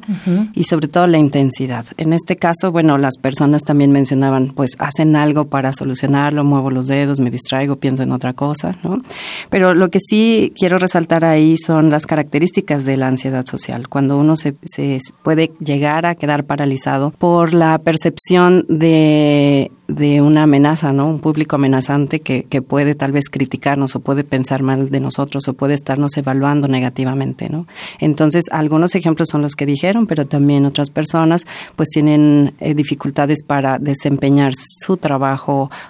y 0.52 0.64
sobre 0.64 0.88
todo 0.88 1.06
la 1.06 1.16
intensidad. 1.16 1.86
En 1.96 2.12
este 2.12 2.36
caso, 2.36 2.70
bueno, 2.70 2.98
las 2.98 3.16
personas 3.16 3.62
también 3.62 3.92
mencionaban, 3.92 4.52
pues 4.54 4.72
hacen 4.78 5.16
algo 5.22 5.46
para 5.46 5.72
solucionarlo, 5.72 6.44
muevo 6.44 6.70
los 6.70 6.86
dedos, 6.86 7.20
me 7.20 7.30
distraigo, 7.30 7.76
pienso 7.76 8.02
en 8.02 8.12
otra 8.12 8.32
cosa, 8.32 8.76
¿no? 8.82 9.02
Pero 9.50 9.74
lo 9.74 9.90
que 9.90 9.98
sí 10.00 10.52
quiero 10.58 10.78
resaltar 10.78 11.24
ahí 11.24 11.56
son 11.56 11.90
las 11.90 12.06
características 12.06 12.84
de 12.84 12.96
la 12.96 13.08
ansiedad 13.08 13.46
social, 13.46 13.88
cuando 13.88 14.18
uno 14.18 14.36
se, 14.36 14.54
se 14.64 15.00
puede 15.22 15.52
llegar 15.60 16.06
a 16.06 16.14
quedar 16.14 16.44
paralizado 16.44 17.10
por 17.10 17.54
la 17.54 17.78
percepción 17.78 18.64
de 18.68 19.70
de 19.94 20.20
una 20.22 20.44
amenaza, 20.44 20.92
¿no? 20.92 21.06
Un 21.06 21.20
público 21.20 21.56
amenazante 21.56 22.20
que, 22.20 22.44
que, 22.44 22.62
puede 22.62 22.94
tal 22.94 23.12
vez 23.12 23.24
criticarnos 23.30 23.94
o 23.96 24.00
puede 24.00 24.24
pensar 24.24 24.62
mal 24.62 24.90
de 24.90 25.00
nosotros 25.00 25.46
o 25.48 25.54
puede 25.54 25.74
estarnos 25.74 26.16
evaluando 26.16 26.68
negativamente, 26.68 27.48
¿no? 27.48 27.66
Entonces, 27.98 28.44
algunos 28.50 28.94
ejemplos 28.94 29.28
son 29.30 29.42
los 29.42 29.54
que 29.54 29.66
dijeron, 29.66 30.06
pero 30.06 30.24
también 30.24 30.64
otras 30.66 30.90
personas 30.90 31.46
pues 31.76 31.90
tienen 31.90 32.54
eh, 32.60 32.74
dificultades 32.74 33.42
para 33.42 33.78
desempeñar 33.78 34.52
su 34.56 34.96
trabajo 34.96 35.11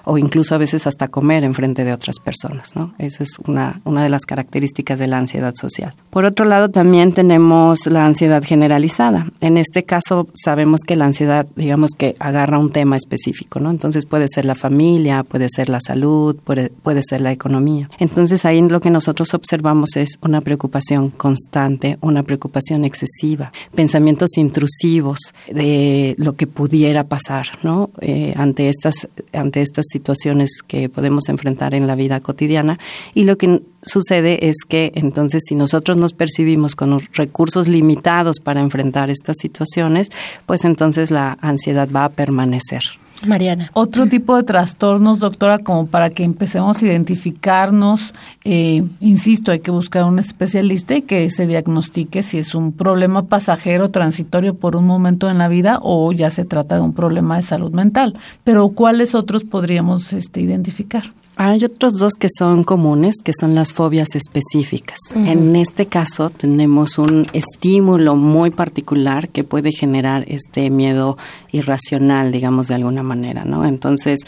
o 0.04 0.18
incluso 0.18 0.54
a 0.54 0.58
veces 0.58 0.86
hasta 0.86 1.08
comer 1.08 1.44
en 1.44 1.54
frente 1.54 1.84
de 1.84 1.92
otras 1.92 2.16
personas, 2.18 2.74
¿no? 2.74 2.94
Esa 2.98 3.22
es 3.22 3.38
una, 3.46 3.80
una 3.84 4.02
de 4.02 4.08
las 4.08 4.26
características 4.26 4.98
de 4.98 5.06
la 5.06 5.18
ansiedad 5.18 5.54
social. 5.54 5.94
Por 6.10 6.24
otro 6.24 6.44
lado, 6.44 6.70
también 6.70 7.12
tenemos 7.12 7.86
la 7.86 8.04
ansiedad 8.04 8.42
generalizada. 8.42 9.26
En 9.40 9.58
este 9.58 9.84
caso, 9.84 10.28
sabemos 10.34 10.80
que 10.86 10.96
la 10.96 11.06
ansiedad, 11.06 11.46
digamos 11.56 11.92
que 11.96 12.16
agarra 12.18 12.58
un 12.58 12.70
tema 12.70 12.96
específico, 12.96 13.60
¿no? 13.60 13.70
Entonces 13.70 14.06
puede 14.06 14.26
ser 14.28 14.44
la 14.44 14.54
familia, 14.54 15.24
puede 15.24 15.48
ser 15.48 15.68
la 15.68 15.80
salud, 15.80 16.36
puede, 16.36 16.70
puede 16.70 17.02
ser 17.02 17.20
la 17.20 17.32
economía. 17.32 17.88
Entonces 17.98 18.44
ahí 18.44 18.60
lo 18.60 18.80
que 18.80 18.90
nosotros 18.90 19.34
observamos 19.34 19.96
es 19.96 20.18
una 20.22 20.40
preocupación 20.40 21.10
constante, 21.10 21.98
una 22.00 22.22
preocupación 22.22 22.84
excesiva, 22.84 23.52
pensamientos 23.74 24.36
intrusivos 24.36 25.18
de 25.50 26.14
lo 26.18 26.34
que 26.34 26.46
pudiera 26.46 27.04
pasar, 27.04 27.46
¿no? 27.62 27.90
Eh, 28.00 28.34
ante 28.36 28.68
estas 28.68 29.08
ante 29.32 29.62
estas 29.62 29.86
situaciones 29.90 30.62
que 30.66 30.88
podemos 30.88 31.28
enfrentar 31.28 31.74
en 31.74 31.86
la 31.86 31.94
vida 31.94 32.20
cotidiana 32.20 32.78
y 33.14 33.24
lo 33.24 33.36
que 33.36 33.62
sucede 33.82 34.48
es 34.48 34.56
que 34.68 34.92
entonces 34.94 35.42
si 35.46 35.54
nosotros 35.54 35.96
nos 35.96 36.12
percibimos 36.12 36.76
con 36.76 36.90
los 36.90 37.10
recursos 37.12 37.68
limitados 37.68 38.40
para 38.40 38.60
enfrentar 38.60 39.10
estas 39.10 39.36
situaciones, 39.40 40.10
pues 40.46 40.64
entonces 40.64 41.10
la 41.10 41.36
ansiedad 41.40 41.88
va 41.94 42.04
a 42.04 42.08
permanecer. 42.10 42.82
Mariana. 43.26 43.70
Otro 43.74 44.06
tipo 44.06 44.36
de 44.36 44.42
trastornos, 44.42 45.20
doctora, 45.20 45.58
como 45.58 45.86
para 45.86 46.10
que 46.10 46.24
empecemos 46.24 46.82
a 46.82 46.86
identificarnos, 46.86 48.14
eh, 48.44 48.84
insisto, 49.00 49.52
hay 49.52 49.60
que 49.60 49.70
buscar 49.70 50.04
un 50.04 50.18
especialista 50.18 50.94
y 50.94 51.02
que 51.02 51.30
se 51.30 51.46
diagnostique 51.46 52.22
si 52.22 52.38
es 52.38 52.54
un 52.54 52.72
problema 52.72 53.24
pasajero, 53.24 53.90
transitorio 53.90 54.54
por 54.54 54.76
un 54.76 54.86
momento 54.86 55.30
en 55.30 55.38
la 55.38 55.48
vida 55.48 55.78
o 55.82 56.12
ya 56.12 56.30
se 56.30 56.44
trata 56.44 56.76
de 56.76 56.82
un 56.82 56.92
problema 56.92 57.36
de 57.36 57.42
salud 57.42 57.72
mental. 57.72 58.14
Pero 58.44 58.68
¿cuáles 58.70 59.14
otros 59.14 59.44
podríamos 59.44 60.12
este, 60.12 60.40
identificar? 60.40 61.04
Hay 61.36 61.64
otros 61.64 61.94
dos 61.94 62.12
que 62.14 62.28
son 62.28 62.62
comunes, 62.62 63.16
que 63.24 63.32
son 63.32 63.54
las 63.54 63.72
fobias 63.72 64.14
específicas. 64.14 64.98
En 65.14 65.56
este 65.56 65.86
caso 65.86 66.28
tenemos 66.28 66.98
un 66.98 67.26
estímulo 67.32 68.16
muy 68.16 68.50
particular 68.50 69.30
que 69.30 69.42
puede 69.42 69.72
generar 69.72 70.24
este 70.28 70.68
miedo 70.68 71.16
irracional, 71.50 72.32
digamos 72.32 72.68
de 72.68 72.74
alguna 72.74 73.02
manera, 73.02 73.46
¿no? 73.46 73.64
Entonces, 73.64 74.20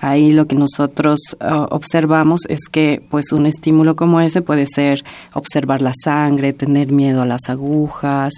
ahí 0.00 0.32
lo 0.32 0.46
que 0.46 0.56
nosotros 0.56 1.20
uh, 1.40 1.66
observamos 1.70 2.40
es 2.48 2.60
que 2.70 3.02
pues 3.08 3.30
un 3.30 3.46
estímulo 3.46 3.94
como 3.94 4.20
ese 4.20 4.42
puede 4.42 4.66
ser 4.66 5.04
observar 5.34 5.80
la 5.80 5.92
sangre, 6.04 6.52
tener 6.52 6.90
miedo 6.90 7.22
a 7.22 7.26
las 7.26 7.48
agujas, 7.48 8.32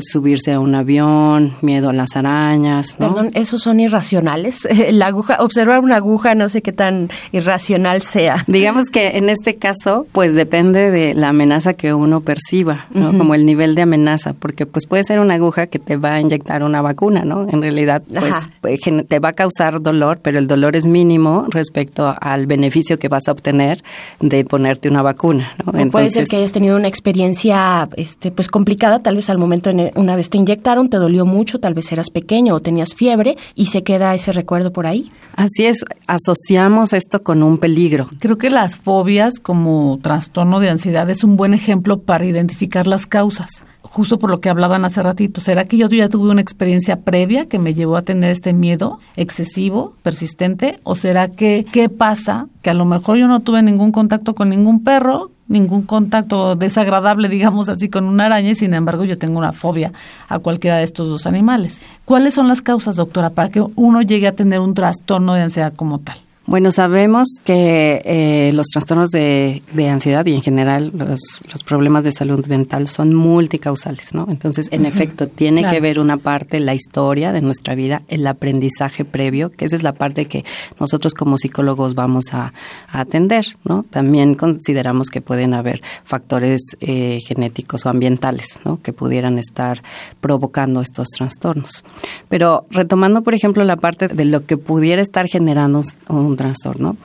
subirse 0.00 0.54
a 0.54 0.60
un 0.60 0.74
avión, 0.74 1.54
miedo 1.60 1.90
a 1.90 1.92
las 1.92 2.16
arañas, 2.16 2.96
¿no? 2.98 3.14
Perdón, 3.14 3.32
esos 3.34 3.60
son 3.60 3.80
irracionales. 3.80 4.66
La 4.90 5.08
aguja, 5.08 5.38
observar 5.40 5.80
una 5.80 5.96
aguja, 5.96 6.34
no 6.34 6.48
sé 6.48 6.62
qué 6.62 6.72
tan 6.72 7.10
irracional 7.32 7.65
sea. 8.00 8.44
Digamos 8.46 8.88
que 8.90 9.16
en 9.16 9.28
este 9.28 9.56
caso, 9.56 10.06
pues 10.12 10.34
depende 10.34 10.90
de 10.90 11.14
la 11.14 11.30
amenaza 11.30 11.74
que 11.74 11.94
uno 11.94 12.20
perciba, 12.20 12.86
¿no? 12.90 13.16
Como 13.16 13.34
el 13.34 13.46
nivel 13.46 13.74
de 13.74 13.82
amenaza, 13.82 14.34
porque 14.34 14.66
pues 14.66 14.86
puede 14.86 15.04
ser 15.04 15.20
una 15.20 15.34
aguja 15.34 15.66
que 15.66 15.78
te 15.78 15.96
va 15.96 16.14
a 16.14 16.20
inyectar 16.20 16.62
una 16.62 16.82
vacuna, 16.82 17.24
¿no? 17.24 17.48
En 17.48 17.60
realidad, 17.60 18.02
pues, 18.08 18.34
pues 18.60 18.80
te 19.08 19.18
va 19.18 19.30
a 19.30 19.32
causar 19.32 19.80
dolor, 19.80 20.18
pero 20.22 20.38
el 20.38 20.46
dolor 20.46 20.76
es 20.76 20.86
mínimo 20.86 21.46
respecto 21.50 22.14
al 22.20 22.46
beneficio 22.46 22.98
que 22.98 23.08
vas 23.08 23.28
a 23.28 23.32
obtener 23.32 23.82
de 24.20 24.44
ponerte 24.44 24.88
una 24.88 25.02
vacuna, 25.02 25.52
¿no? 25.64 25.72
puede 25.90 26.10
ser 26.10 26.26
que 26.26 26.36
hayas 26.36 26.52
tenido 26.52 26.76
una 26.76 26.88
experiencia, 26.88 27.88
este, 27.96 28.30
pues 28.30 28.48
complicada, 28.48 29.00
tal 29.00 29.16
vez 29.16 29.30
al 29.30 29.38
momento 29.38 29.70
en 29.70 29.90
una 29.96 30.16
vez 30.16 30.30
te 30.30 30.38
inyectaron, 30.38 30.88
te 30.88 30.96
dolió 30.96 31.24
mucho, 31.24 31.58
tal 31.58 31.74
vez 31.74 31.90
eras 31.92 32.10
pequeño 32.10 32.54
o 32.54 32.60
tenías 32.60 32.94
fiebre 32.94 33.36
y 33.54 33.66
se 33.66 33.82
queda 33.82 34.14
ese 34.14 34.32
recuerdo 34.32 34.72
por 34.72 34.86
ahí. 34.86 35.10
Así 35.36 35.66
es, 35.66 35.84
asociamos 36.06 36.92
esto 36.92 37.22
con 37.22 37.42
un 37.42 37.55
peligro. 37.58 38.08
Creo 38.18 38.38
que 38.38 38.50
las 38.50 38.76
fobias 38.76 39.40
como 39.40 39.98
trastorno 40.02 40.60
de 40.60 40.70
ansiedad 40.70 41.08
es 41.10 41.24
un 41.24 41.36
buen 41.36 41.54
ejemplo 41.54 42.00
para 42.00 42.24
identificar 42.24 42.86
las 42.86 43.06
causas 43.06 43.64
justo 43.96 44.18
por 44.18 44.28
lo 44.28 44.40
que 44.40 44.50
hablaban 44.50 44.84
hace 44.84 45.02
ratito. 45.02 45.40
¿Será 45.40 45.66
que 45.66 45.78
yo 45.78 45.88
ya 45.88 46.10
tuve 46.10 46.30
una 46.30 46.42
experiencia 46.42 47.00
previa 47.00 47.46
que 47.46 47.58
me 47.58 47.72
llevó 47.72 47.96
a 47.96 48.02
tener 48.02 48.30
este 48.30 48.52
miedo 48.52 48.98
excesivo, 49.16 49.92
persistente? 50.02 50.80
¿O 50.82 50.94
será 50.94 51.28
que 51.28 51.64
qué 51.72 51.88
pasa? 51.88 52.46
Que 52.60 52.68
a 52.68 52.74
lo 52.74 52.84
mejor 52.84 53.16
yo 53.16 53.26
no 53.26 53.40
tuve 53.40 53.62
ningún 53.62 53.92
contacto 53.92 54.34
con 54.34 54.50
ningún 54.50 54.84
perro, 54.84 55.30
ningún 55.48 55.82
contacto 55.82 56.56
desagradable, 56.56 57.30
digamos 57.30 57.70
así, 57.70 57.88
con 57.88 58.04
una 58.04 58.26
araña 58.26 58.50
y 58.50 58.54
sin 58.54 58.74
embargo 58.74 59.04
yo 59.04 59.16
tengo 59.16 59.38
una 59.38 59.54
fobia 59.54 59.92
a 60.28 60.38
cualquiera 60.40 60.76
de 60.76 60.84
estos 60.84 61.08
dos 61.08 61.26
animales. 61.26 61.80
¿Cuáles 62.04 62.34
son 62.34 62.48
las 62.48 62.60
causas, 62.60 62.96
doctora, 62.96 63.30
para 63.30 63.48
que 63.48 63.64
uno 63.76 64.02
llegue 64.02 64.26
a 64.26 64.36
tener 64.36 64.60
un 64.60 64.74
trastorno 64.74 65.32
de 65.32 65.40
ansiedad 65.42 65.72
como 65.74 66.00
tal? 66.00 66.18
Bueno, 66.46 66.70
sabemos 66.70 67.26
que 67.42 68.00
eh, 68.04 68.52
los 68.54 68.68
trastornos 68.68 69.10
de, 69.10 69.62
ansiedad 69.90 70.24
y 70.26 70.32
en 70.32 70.42
general 70.42 70.92
los, 70.94 71.64
problemas 71.64 72.04
de 72.04 72.12
salud 72.12 72.46
mental 72.46 72.86
son 72.86 73.14
multicausales, 73.14 74.14
¿no? 74.14 74.28
Entonces, 74.30 74.68
en 74.70 74.86
efecto, 74.86 75.26
tiene 75.26 75.68
que 75.68 75.80
ver 75.80 75.98
una 75.98 76.18
parte 76.18 76.60
la 76.60 76.72
historia 76.72 77.32
de 77.32 77.40
nuestra 77.40 77.74
vida, 77.74 78.02
el 78.06 78.24
aprendizaje 78.28 79.04
previo, 79.04 79.50
que 79.50 79.64
esa 79.64 79.74
es 79.74 79.82
la 79.82 79.94
parte 79.94 80.26
que 80.26 80.44
nosotros 80.78 81.14
como 81.14 81.36
psicólogos 81.36 81.96
vamos 81.96 82.26
a, 82.32 82.52
atender, 82.92 83.56
¿no? 83.64 83.84
También 83.90 84.36
consideramos 84.36 85.08
que 85.10 85.20
pueden 85.20 85.52
haber 85.52 85.82
factores 86.04 86.62
eh, 86.80 87.18
genéticos 87.26 87.84
o 87.84 87.88
ambientales, 87.88 88.60
¿no? 88.64 88.80
Que 88.80 88.92
pudieran 88.92 89.38
estar 89.38 89.82
provocando 90.20 90.80
estos 90.80 91.08
trastornos. 91.08 91.84
Pero 92.28 92.66
retomando, 92.70 93.22
por 93.22 93.34
ejemplo, 93.34 93.64
la 93.64 93.76
parte 93.76 94.06
de 94.06 94.24
lo 94.24 94.46
que 94.46 94.56
pudiera 94.56 95.02
estar 95.02 95.26
generando 95.26 95.82
un 96.08 96.35
trastorno. 96.36 96.96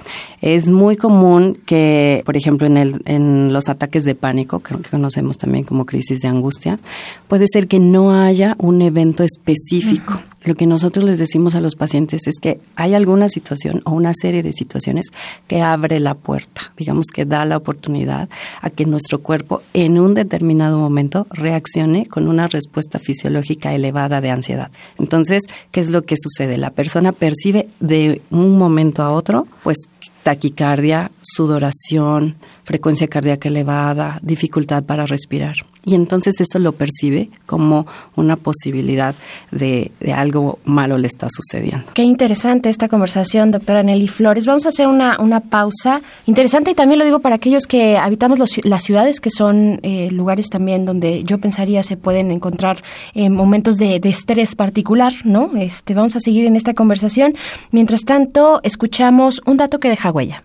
Es 0.41 0.69
muy 0.69 0.95
común 0.95 1.57
que, 1.65 2.21
por 2.25 2.37
ejemplo, 2.37 2.67
en, 2.67 2.77
el, 2.77 3.01
en 3.05 3.53
los 3.53 3.69
ataques 3.69 4.03
de 4.03 4.15
pánico, 4.15 4.59
que 4.59 4.75
conocemos 4.89 5.37
también 5.37 5.63
como 5.63 5.85
crisis 5.85 6.21
de 6.21 6.27
angustia, 6.27 6.79
puede 7.27 7.45
ser 7.51 7.67
que 7.67 7.79
no 7.79 8.13
haya 8.13 8.55
un 8.59 8.81
evento 8.81 9.23
específico. 9.23 10.21
Lo 10.43 10.55
que 10.55 10.65
nosotros 10.65 11.05
les 11.05 11.19
decimos 11.19 11.53
a 11.53 11.61
los 11.61 11.75
pacientes 11.75 12.25
es 12.25 12.39
que 12.41 12.59
hay 12.75 12.95
alguna 12.95 13.29
situación 13.29 13.81
o 13.85 13.91
una 13.91 14.13
serie 14.13 14.41
de 14.41 14.51
situaciones 14.51 15.07
que 15.47 15.61
abre 15.61 15.99
la 15.99 16.15
puerta, 16.15 16.73
digamos 16.77 17.07
que 17.13 17.25
da 17.25 17.45
la 17.45 17.57
oportunidad 17.57 18.27
a 18.61 18.69
que 18.71 18.85
nuestro 18.85 19.19
cuerpo 19.19 19.61
en 19.73 19.99
un 19.99 20.13
determinado 20.15 20.79
momento 20.79 21.27
reaccione 21.29 22.07
con 22.07 22.27
una 22.27 22.47
respuesta 22.47 22.97
fisiológica 22.97 23.73
elevada 23.73 24.19
de 24.19 24.31
ansiedad. 24.31 24.71
Entonces, 24.97 25.43
¿qué 25.71 25.79
es 25.79 25.89
lo 25.89 26.03
que 26.03 26.15
sucede? 26.17 26.57
La 26.57 26.71
persona 26.71 27.11
percibe 27.11 27.69
de 27.79 28.21
un 28.31 28.57
momento 28.57 29.03
a 29.03 29.11
otro, 29.11 29.47
pues 29.63 29.77
taquicardia, 30.23 31.11
sudoración, 31.21 32.35
frecuencia 32.63 33.07
cardíaca 33.07 33.49
elevada, 33.49 34.19
dificultad 34.21 34.83
para 34.83 35.05
respirar. 35.05 35.55
Y 35.83 35.95
entonces 35.95 36.39
eso 36.39 36.59
lo 36.59 36.73
percibe 36.73 37.29
como 37.47 37.87
una 38.15 38.35
posibilidad 38.35 39.15
de, 39.49 39.91
algo 40.13 40.59
malo 40.63 40.99
le 40.99 41.07
está 41.07 41.27
sucediendo. 41.31 41.87
Qué 41.93 42.03
interesante 42.03 42.69
esta 42.69 42.87
conversación, 42.87 43.49
doctora 43.49 43.81
Nelly 43.81 44.07
Flores. 44.07 44.45
Vamos 44.45 44.67
a 44.67 44.69
hacer 44.69 44.85
una, 44.85 45.19
una 45.19 45.39
pausa 45.39 46.01
interesante 46.27 46.71
y 46.71 46.75
también 46.75 46.99
lo 46.99 47.05
digo 47.05 47.19
para 47.19 47.35
aquellos 47.35 47.65
que 47.65 47.97
habitamos 47.97 48.37
las 48.63 48.83
ciudades, 48.83 49.19
que 49.19 49.31
son 49.31 49.79
eh, 49.81 50.09
lugares 50.11 50.49
también 50.49 50.85
donde 50.85 51.23
yo 51.23 51.39
pensaría 51.39 51.81
se 51.81 51.97
pueden 51.97 52.29
encontrar 52.29 52.83
eh, 53.15 53.29
momentos 53.29 53.77
de, 53.77 53.99
de, 53.99 54.09
estrés 54.09 54.55
particular, 54.55 55.13
¿no? 55.23 55.51
Este, 55.55 55.95
vamos 55.95 56.15
a 56.15 56.19
seguir 56.19 56.45
en 56.45 56.55
esta 56.55 56.73
conversación. 56.75 57.33
Mientras 57.71 58.05
tanto, 58.05 58.59
escuchamos 58.63 59.41
un 59.45 59.57
dato 59.57 59.79
que 59.79 59.89
deja 59.89 60.11
huella. 60.11 60.43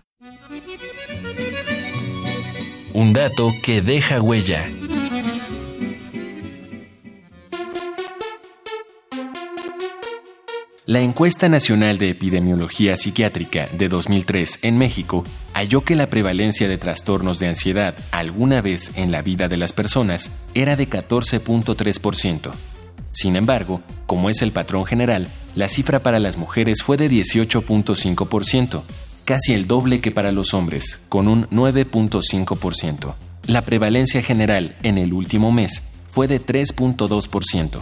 Un 2.97 3.13
dato 3.13 3.53
que 3.61 3.83
deja 3.83 4.19
huella. 4.23 4.71
La 10.87 11.01
encuesta 11.01 11.47
nacional 11.47 11.99
de 11.99 12.09
epidemiología 12.09 12.97
psiquiátrica 12.97 13.67
de 13.71 13.87
2003 13.87 14.63
en 14.63 14.79
México 14.79 15.23
halló 15.53 15.81
que 15.81 15.95
la 15.95 16.09
prevalencia 16.09 16.67
de 16.67 16.79
trastornos 16.79 17.37
de 17.37 17.49
ansiedad 17.49 17.93
alguna 18.09 18.61
vez 18.61 18.97
en 18.97 19.11
la 19.11 19.21
vida 19.21 19.47
de 19.47 19.57
las 19.57 19.73
personas 19.73 20.47
era 20.55 20.75
de 20.75 20.89
14.3%. 20.89 22.51
Sin 23.11 23.35
embargo, 23.35 23.83
como 24.07 24.31
es 24.31 24.41
el 24.41 24.51
patrón 24.51 24.85
general, 24.85 25.27
la 25.53 25.67
cifra 25.67 25.99
para 25.99 26.19
las 26.19 26.37
mujeres 26.37 26.81
fue 26.81 26.97
de 26.97 27.11
18.5%, 27.11 28.81
casi 29.27 29.53
el 29.53 29.67
doble 29.67 29.99
que 29.99 30.11
para 30.11 30.31
los 30.31 30.53
hombres, 30.53 31.01
con 31.09 31.27
un 31.27 31.49
9.5%. 31.49 33.13
La 33.45 33.61
prevalencia 33.61 34.21
general 34.21 34.77
en 34.83 34.97
el 34.97 35.11
último 35.11 35.51
mes 35.51 35.99
fue 36.07 36.29
de 36.29 36.41
3.2%. 36.41 37.81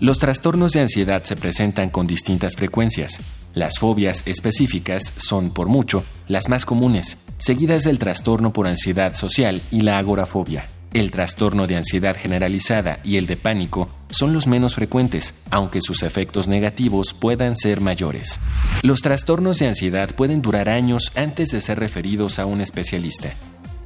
Los 0.00 0.18
trastornos 0.18 0.72
de 0.72 0.80
ansiedad 0.80 1.24
se 1.24 1.34
presentan 1.34 1.88
con 1.88 2.06
distintas 2.06 2.56
frecuencias. 2.56 3.20
Las 3.54 3.78
fobias 3.78 4.26
específicas 4.26 5.14
son, 5.16 5.50
por 5.50 5.68
mucho, 5.68 6.04
las 6.28 6.50
más 6.50 6.66
comunes, 6.66 7.24
seguidas 7.38 7.84
del 7.84 7.98
trastorno 7.98 8.52
por 8.52 8.66
ansiedad 8.66 9.14
social 9.14 9.62
y 9.70 9.80
la 9.80 9.96
agorafobia. 9.96 10.66
El 10.94 11.10
trastorno 11.10 11.66
de 11.66 11.76
ansiedad 11.76 12.14
generalizada 12.14 12.98
y 13.02 13.16
el 13.16 13.26
de 13.26 13.36
pánico 13.36 13.88
son 14.10 14.34
los 14.34 14.46
menos 14.46 14.74
frecuentes, 14.74 15.42
aunque 15.50 15.80
sus 15.80 16.02
efectos 16.02 16.48
negativos 16.48 17.14
puedan 17.14 17.56
ser 17.56 17.80
mayores. 17.80 18.40
Los 18.82 19.00
trastornos 19.00 19.58
de 19.58 19.68
ansiedad 19.68 20.14
pueden 20.14 20.42
durar 20.42 20.68
años 20.68 21.12
antes 21.16 21.48
de 21.48 21.62
ser 21.62 21.78
referidos 21.78 22.38
a 22.38 22.44
un 22.44 22.60
especialista. 22.60 23.32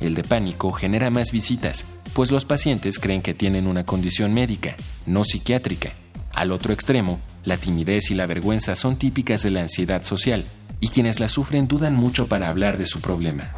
El 0.00 0.14
de 0.14 0.24
pánico 0.24 0.72
genera 0.72 1.10
más 1.10 1.30
visitas, 1.30 1.84
pues 2.12 2.32
los 2.32 2.44
pacientes 2.44 2.98
creen 2.98 3.22
que 3.22 3.34
tienen 3.34 3.68
una 3.68 3.86
condición 3.86 4.34
médica, 4.34 4.74
no 5.06 5.22
psiquiátrica, 5.22 5.92
al 6.36 6.52
otro 6.52 6.74
extremo, 6.74 7.18
la 7.44 7.56
timidez 7.56 8.10
y 8.10 8.14
la 8.14 8.26
vergüenza 8.26 8.76
son 8.76 8.96
típicas 8.96 9.42
de 9.42 9.50
la 9.50 9.62
ansiedad 9.62 10.04
social, 10.04 10.44
y 10.80 10.88
quienes 10.88 11.20
la 11.20 11.28
sufren 11.28 11.68
dudan 11.68 11.94
mucho 11.94 12.26
para 12.26 12.48
hablar 12.48 12.78
de 12.78 12.86
su 12.86 13.00
problema. 13.00 13.50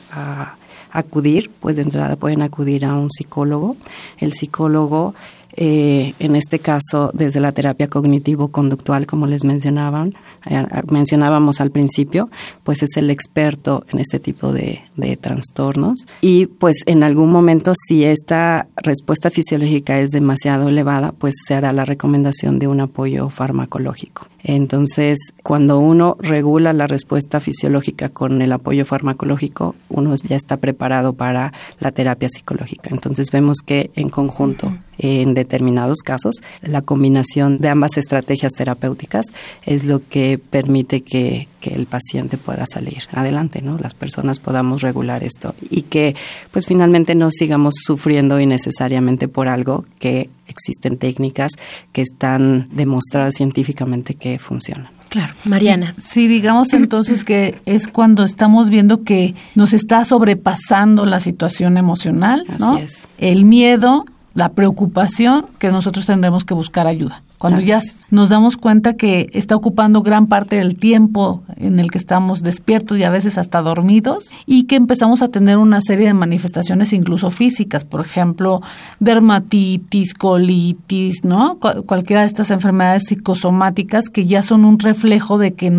acudir, 0.94 1.50
pues 1.62 1.78
de 1.78 1.84
entrada 1.84 2.18
pueden 2.18 2.42
acudir 2.42 2.84
a 2.84 2.94
un 2.94 3.10
psicólogo. 3.10 3.78
El 4.18 4.34
psicólogo 4.34 5.16
eh, 5.56 6.14
en 6.20 6.36
este 6.36 6.60
caso 6.60 7.12
desde 7.14 7.40
la 7.40 7.52
terapia 7.52 7.88
cognitivo-conductual, 7.88 9.06
como 9.06 9.28
les 9.28 9.44
mencionaban, 9.44 10.14
eh, 10.50 10.66
mencionábamos 10.90 11.62
al 11.62 11.72
principio, 11.72 12.30
pues 12.64 12.84
es 12.84 12.98
el 12.98 13.10
experto 13.10 13.86
en 13.92 14.00
este 14.00 14.20
tipo 14.20 14.52
de, 14.54 14.82
de 14.96 15.18
trastornos. 15.18 16.08
Y 16.22 16.46
pues 16.46 16.78
en 16.86 17.04
algún 17.04 17.32
momento, 17.32 17.74
si 17.88 18.04
esta 18.04 18.68
respuesta 18.78 19.30
fisiológica 19.30 20.00
es 20.00 20.12
demasiado 20.12 20.70
elevada, 20.70 21.12
pues 21.12 21.36
se 21.46 21.54
hará 21.54 21.74
la 21.74 21.86
recomendación 21.86 22.60
de 22.60 22.68
un 22.68 22.80
apoyo 22.82 23.30
farmacológico. 23.30 24.31
Entonces, 24.44 25.20
cuando 25.44 25.80
uno 25.80 26.18
regula 26.20 26.74
la 26.74 26.88
respuesta 26.88 27.40
fisiológica 27.40 28.10
con 28.10 28.42
el 28.42 28.52
apoyo 28.52 28.86
farmacológico, 28.86 29.76
uno 29.90 30.16
ya 30.16 30.36
está 30.36 30.58
preparado 30.58 31.14
para 31.14 31.54
la 31.80 31.92
terapia 31.92 32.30
psicológica. 32.30 32.90
Entonces, 32.92 33.32
vemos 33.32 33.58
que 33.66 33.92
en 33.96 34.10
conjunto, 34.10 34.76
en 34.98 35.34
determinados 35.34 36.00
casos, 36.00 36.36
la 36.62 36.82
combinación 36.82 37.60
de 37.60 37.70
ambas 37.70 37.98
estrategias 37.98 38.54
terapéuticas 38.54 39.28
es 39.66 39.84
lo 39.84 40.02
que 40.08 40.40
permite 40.50 41.02
que, 41.02 41.48
que 41.60 41.74
el 41.74 41.86
paciente 41.86 42.38
pueda 42.38 42.66
salir 42.66 43.04
adelante, 43.12 43.62
¿no? 43.62 43.78
Las 43.78 43.94
personas 43.94 44.40
podamos 44.40 44.82
regular 44.82 45.24
esto 45.24 45.54
y 45.70 45.84
que, 45.84 46.16
pues, 46.52 46.66
finalmente 46.66 47.16
no 47.16 47.30
sigamos 47.32 47.76
sufriendo 47.84 48.40
innecesariamente 48.40 49.28
por 49.28 49.48
algo 49.48 49.86
que 50.00 50.30
existen 50.52 50.98
técnicas 50.98 51.52
que 51.92 52.02
están 52.02 52.68
demostradas 52.72 53.36
científicamente 53.36 54.14
que 54.14 54.38
funcionan. 54.40 54.90
Claro, 55.10 55.34
Mariana. 55.44 55.94
Sí, 56.02 56.30
digamos 56.30 56.72
entonces 56.72 57.26
que 57.26 57.60
es 57.66 57.88
cuando 57.88 58.24
estamos 58.24 58.70
viendo 58.70 59.04
que 59.04 59.36
nos 59.56 59.74
está 59.74 60.06
sobrepasando 60.06 61.06
la 61.06 61.20
situación 61.20 61.78
emocional, 61.78 62.46
¿no? 62.60 62.76
Así 62.76 62.84
es. 62.86 63.08
El 63.18 63.44
miedo, 63.44 64.06
la 64.34 64.54
preocupación, 64.54 65.48
que 65.60 65.70
nosotros 65.70 66.06
tendremos 66.06 66.46
que 66.46 66.54
buscar 66.54 66.88
ayuda. 66.88 67.24
Cuando 67.38 67.60
ya 67.60 67.82
nos 68.12 68.30
damos 68.30 68.58
cuenta 68.58 68.94
que 68.96 69.30
está 69.34 69.56
ocupando 69.56 70.04
gran 70.04 70.28
parte 70.28 70.58
del 70.58 70.78
tiempo 70.78 71.44
en 71.58 71.80
el 71.80 71.90
que 71.90 71.98
estamos 71.98 72.44
despiertos 72.44 72.98
y 73.00 73.04
a 73.04 73.10
veces 73.10 73.38
hasta 73.38 73.62
dormidos 73.62 74.30
y 74.46 74.64
que 74.64 74.76
empezamos 74.76 75.22
a 75.22 75.30
tener 75.30 75.58
una 75.58 75.82
serie 75.82 76.08
de 76.08 76.14
manifestaciones 76.14 76.94
incluso 76.94 77.32
físicas, 77.32 77.86
por 77.86 78.02
ejemplo, 78.02 78.62
dermatitis, 79.00 80.14
colitis, 80.14 81.24
¿no? 81.24 81.58
Cu- 81.60 81.84
cualquiera 81.86 82.22
de 82.22 82.28
estas 82.28 82.50
enfermedades 82.52 83.04
psicosomáticas 83.06 84.10
que 84.10 84.26
ya 84.26 84.44
son 84.44 84.66
un 84.66 84.80
reflejo 84.80 85.38
de 85.38 85.54
que 85.54 85.72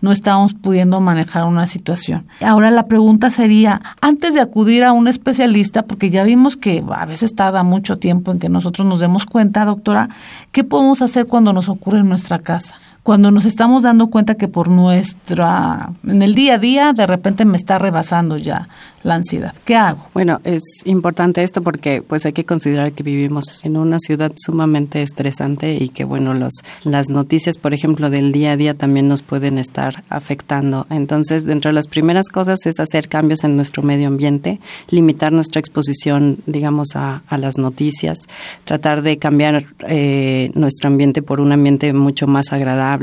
no 0.00 0.12
estamos 0.12 0.52
pudiendo 0.54 1.00
manejar 1.00 1.44
una 1.44 1.66
situación. 1.66 2.26
Ahora 2.42 2.70
la 2.70 2.86
pregunta 2.86 3.30
sería, 3.30 3.80
antes 4.00 4.34
de 4.34 4.40
acudir 4.40 4.84
a 4.84 4.92
un 4.92 5.08
especialista, 5.08 5.82
porque 5.82 6.10
ya 6.10 6.24
vimos 6.24 6.56
que 6.56 6.82
a 6.94 7.06
veces 7.06 7.34
tarda 7.34 7.62
mucho 7.62 7.98
tiempo 7.98 8.30
en 8.30 8.38
que 8.38 8.48
nosotros 8.50 8.86
nos 8.86 9.00
demos 9.00 9.24
cuenta, 9.24 9.64
doctora, 9.64 10.10
¿qué 10.52 10.62
podemos 10.62 11.00
hacer 11.02 11.26
cuando 11.26 11.52
nos 11.52 11.68
ocurre 11.74 12.00
en 12.00 12.08
nuestra 12.08 12.38
casa? 12.38 12.78
Cuando 13.04 13.30
nos 13.30 13.44
estamos 13.44 13.82
dando 13.82 14.06
cuenta 14.06 14.34
que 14.34 14.48
por 14.48 14.70
nuestra, 14.70 15.90
en 16.06 16.22
el 16.22 16.34
día 16.34 16.54
a 16.54 16.58
día, 16.58 16.94
de 16.94 17.06
repente 17.06 17.44
me 17.44 17.58
está 17.58 17.78
rebasando 17.78 18.38
ya 18.38 18.66
la 19.02 19.16
ansiedad. 19.16 19.54
¿Qué 19.66 19.76
hago? 19.76 20.06
Bueno, 20.14 20.40
es 20.44 20.62
importante 20.86 21.42
esto 21.42 21.60
porque 21.60 22.00
pues 22.00 22.24
hay 22.24 22.32
que 22.32 22.44
considerar 22.44 22.92
que 22.92 23.02
vivimos 23.02 23.62
en 23.62 23.76
una 23.76 23.98
ciudad 23.98 24.32
sumamente 24.36 25.02
estresante 25.02 25.74
y 25.74 25.90
que 25.90 26.04
bueno, 26.04 26.32
los, 26.32 26.54
las 26.82 27.10
noticias, 27.10 27.58
por 27.58 27.74
ejemplo, 27.74 28.08
del 28.08 28.32
día 28.32 28.52
a 28.52 28.56
día 28.56 28.72
también 28.72 29.06
nos 29.06 29.20
pueden 29.20 29.58
estar 29.58 30.02
afectando. 30.08 30.86
Entonces, 30.88 31.44
dentro 31.44 31.68
de 31.68 31.74
las 31.74 31.86
primeras 31.86 32.28
cosas 32.28 32.60
es 32.64 32.80
hacer 32.80 33.08
cambios 33.08 33.44
en 33.44 33.56
nuestro 33.56 33.82
medio 33.82 34.08
ambiente, 34.08 34.58
limitar 34.88 35.30
nuestra 35.30 35.60
exposición, 35.60 36.38
digamos, 36.46 36.96
a, 36.96 37.22
a 37.28 37.36
las 37.36 37.58
noticias, 37.58 38.20
tratar 38.64 39.02
de 39.02 39.18
cambiar 39.18 39.66
eh, 39.86 40.50
nuestro 40.54 40.88
ambiente 40.88 41.20
por 41.20 41.42
un 41.42 41.52
ambiente 41.52 41.92
mucho 41.92 42.26
más 42.26 42.50
agradable. 42.54 42.93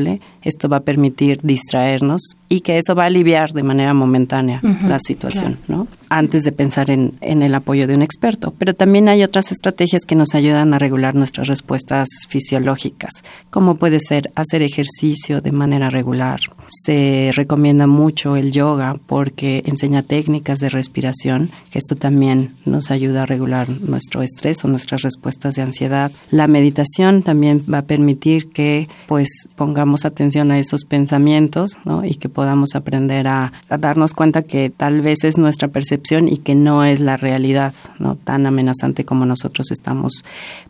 Esto 0.41 0.69
va 0.69 0.77
a 0.77 0.83
permitir 0.83 1.39
distraernos 1.43 2.37
y 2.51 2.59
que 2.59 2.77
eso 2.77 2.95
va 2.95 3.03
a 3.03 3.05
aliviar 3.05 3.53
de 3.53 3.63
manera 3.63 3.93
momentánea 3.93 4.59
la 4.85 4.99
situación, 4.99 5.57
¿no? 5.69 5.87
Antes 6.09 6.43
de 6.43 6.51
pensar 6.51 6.89
en, 6.89 7.13
en 7.21 7.43
el 7.43 7.55
apoyo 7.55 7.87
de 7.87 7.95
un 7.95 8.01
experto. 8.01 8.53
Pero 8.57 8.73
también 8.73 9.07
hay 9.07 9.23
otras 9.23 9.53
estrategias 9.53 10.01
que 10.05 10.15
nos 10.15 10.35
ayudan 10.35 10.73
a 10.73 10.77
regular 10.77 11.15
nuestras 11.15 11.47
respuestas 11.47 12.09
fisiológicas, 12.27 13.23
como 13.49 13.75
puede 13.75 14.01
ser 14.01 14.33
hacer 14.35 14.63
ejercicio 14.63 15.39
de 15.39 15.53
manera 15.53 15.89
regular. 15.89 16.41
Se 16.67 17.31
recomienda 17.33 17.87
mucho 17.87 18.35
el 18.35 18.51
yoga 18.51 18.97
porque 19.07 19.63
enseña 19.65 20.03
técnicas 20.03 20.59
de 20.59 20.67
respiración, 20.67 21.49
que 21.71 21.79
esto 21.79 21.95
también 21.95 22.55
nos 22.65 22.91
ayuda 22.91 23.23
a 23.23 23.25
regular 23.25 23.69
nuestro 23.69 24.23
estrés 24.23 24.65
o 24.65 24.67
nuestras 24.67 25.03
respuestas 25.03 25.55
de 25.55 25.61
ansiedad. 25.61 26.11
La 26.31 26.47
meditación 26.47 27.23
también 27.23 27.63
va 27.73 27.77
a 27.77 27.85
permitir 27.85 28.49
que 28.49 28.89
pues 29.07 29.29
pongamos 29.55 30.03
atención 30.03 30.51
a 30.51 30.59
esos 30.59 30.83
pensamientos, 30.83 31.77
¿no? 31.85 32.03
Y 32.03 32.15
que 32.15 32.27
podamos 32.27 32.40
aprender 32.75 33.27
a, 33.27 33.51
a 33.69 33.77
darnos 33.77 34.13
cuenta 34.13 34.41
que 34.41 34.69
tal 34.69 35.01
vez 35.01 35.23
es 35.23 35.37
nuestra 35.37 35.67
percepción 35.67 36.27
y 36.27 36.37
que 36.37 36.55
no 36.55 36.83
es 36.83 36.99
la 36.99 37.17
realidad, 37.17 37.73
¿no? 37.99 38.15
Tan 38.15 38.45
amenazante 38.45 39.05
como 39.05 39.25
nosotros 39.25 39.71
estamos 39.71 40.23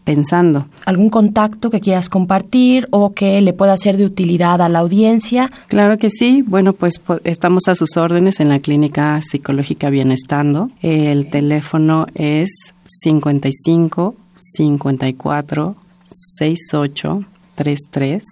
pensando. 0.03 0.67
¿Algún 0.85 1.09
contacto 1.09 1.69
que 1.69 1.79
quieras 1.79 2.09
compartir 2.09 2.87
o 2.91 3.13
que 3.13 3.41
le 3.41 3.53
pueda 3.53 3.77
ser 3.77 3.97
de 3.97 4.05
utilidad 4.05 4.61
a 4.61 4.69
la 4.69 4.79
audiencia? 4.79 5.51
Claro 5.67 5.97
que 5.97 6.09
sí. 6.09 6.43
Bueno, 6.45 6.73
pues 6.73 7.01
estamos 7.23 7.67
a 7.67 7.75
sus 7.75 7.97
órdenes 7.97 8.39
en 8.39 8.49
la 8.49 8.59
Clínica 8.59 9.19
Psicológica 9.21 9.89
Bienestando. 9.89 10.69
El 10.81 11.29
teléfono 11.29 12.07
es 12.15 12.49
55 12.85 14.15
54 14.35 15.75
68 16.05 17.25
33 17.55 18.23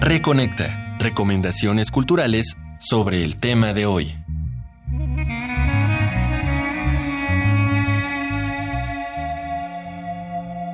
Reconecta. 0.02 0.98
Recomendaciones 1.00 1.92
culturales 1.92 2.58
sobre 2.78 3.24
el 3.24 3.38
tema 3.38 3.74
de 3.74 3.86
hoy. 3.86 4.19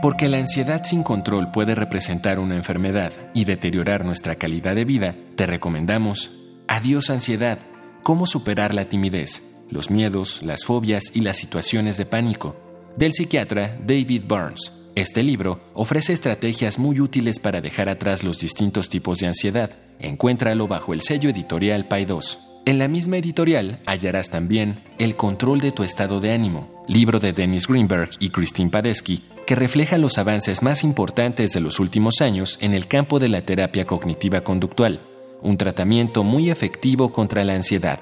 Porque 0.05 0.29
la 0.29 0.37
ansiedad 0.37 0.83
sin 0.83 1.01
control 1.01 1.49
puede 1.49 1.73
representar 1.73 2.37
una 2.37 2.55
enfermedad 2.55 3.11
y 3.33 3.45
deteriorar 3.45 4.05
nuestra 4.05 4.35
calidad 4.35 4.75
de 4.75 4.85
vida, 4.85 5.15
te 5.35 5.47
recomendamos 5.47 6.43
Adiós 6.67 7.09
ansiedad, 7.09 7.57
cómo 8.03 8.27
superar 8.27 8.75
la 8.75 8.85
timidez, 8.85 9.63
los 9.71 9.89
miedos, 9.89 10.43
las 10.43 10.63
fobias 10.63 11.15
y 11.15 11.21
las 11.21 11.37
situaciones 11.37 11.97
de 11.97 12.05
pánico, 12.05 12.55
del 12.95 13.13
psiquiatra 13.13 13.79
David 13.83 14.25
Burns. 14.27 14.91
Este 14.93 15.23
libro 15.23 15.71
ofrece 15.73 16.13
estrategias 16.13 16.77
muy 16.77 16.99
útiles 16.99 17.39
para 17.39 17.59
dejar 17.59 17.89
atrás 17.89 18.23
los 18.23 18.37
distintos 18.37 18.89
tipos 18.89 19.17
de 19.17 19.25
ansiedad. 19.25 19.71
Encuéntralo 19.97 20.67
bajo 20.67 20.93
el 20.93 21.01
sello 21.01 21.31
editorial 21.31 21.87
Pay 21.87 22.05
2. 22.05 22.54
En 22.67 22.79
la 22.79 22.87
misma 22.87 23.17
editorial 23.17 23.79
hallarás 23.85 24.31
también 24.31 24.83
El 24.97 25.15
control 25.15 25.59
de 25.61 25.71
tu 25.71 25.83
estado 25.83 26.19
de 26.19 26.33
ánimo, 26.33 26.83
libro 26.87 27.19
de 27.19 27.31
Dennis 27.31 27.67
Greenberg 27.67 28.09
y 28.19 28.29
Christine 28.29 28.71
Padesky, 28.71 29.21
que 29.45 29.53
refleja 29.53 29.99
los 29.99 30.17
avances 30.17 30.63
más 30.63 30.83
importantes 30.83 31.51
de 31.51 31.59
los 31.59 31.79
últimos 31.79 32.21
años 32.21 32.57
en 32.61 32.73
el 32.73 32.87
campo 32.87 33.19
de 33.19 33.29
la 33.29 33.41
terapia 33.41 33.85
cognitiva 33.85 34.41
conductual, 34.41 34.99
un 35.43 35.57
tratamiento 35.57 36.23
muy 36.23 36.49
efectivo 36.49 37.13
contra 37.13 37.43
la 37.43 37.53
ansiedad. 37.53 37.99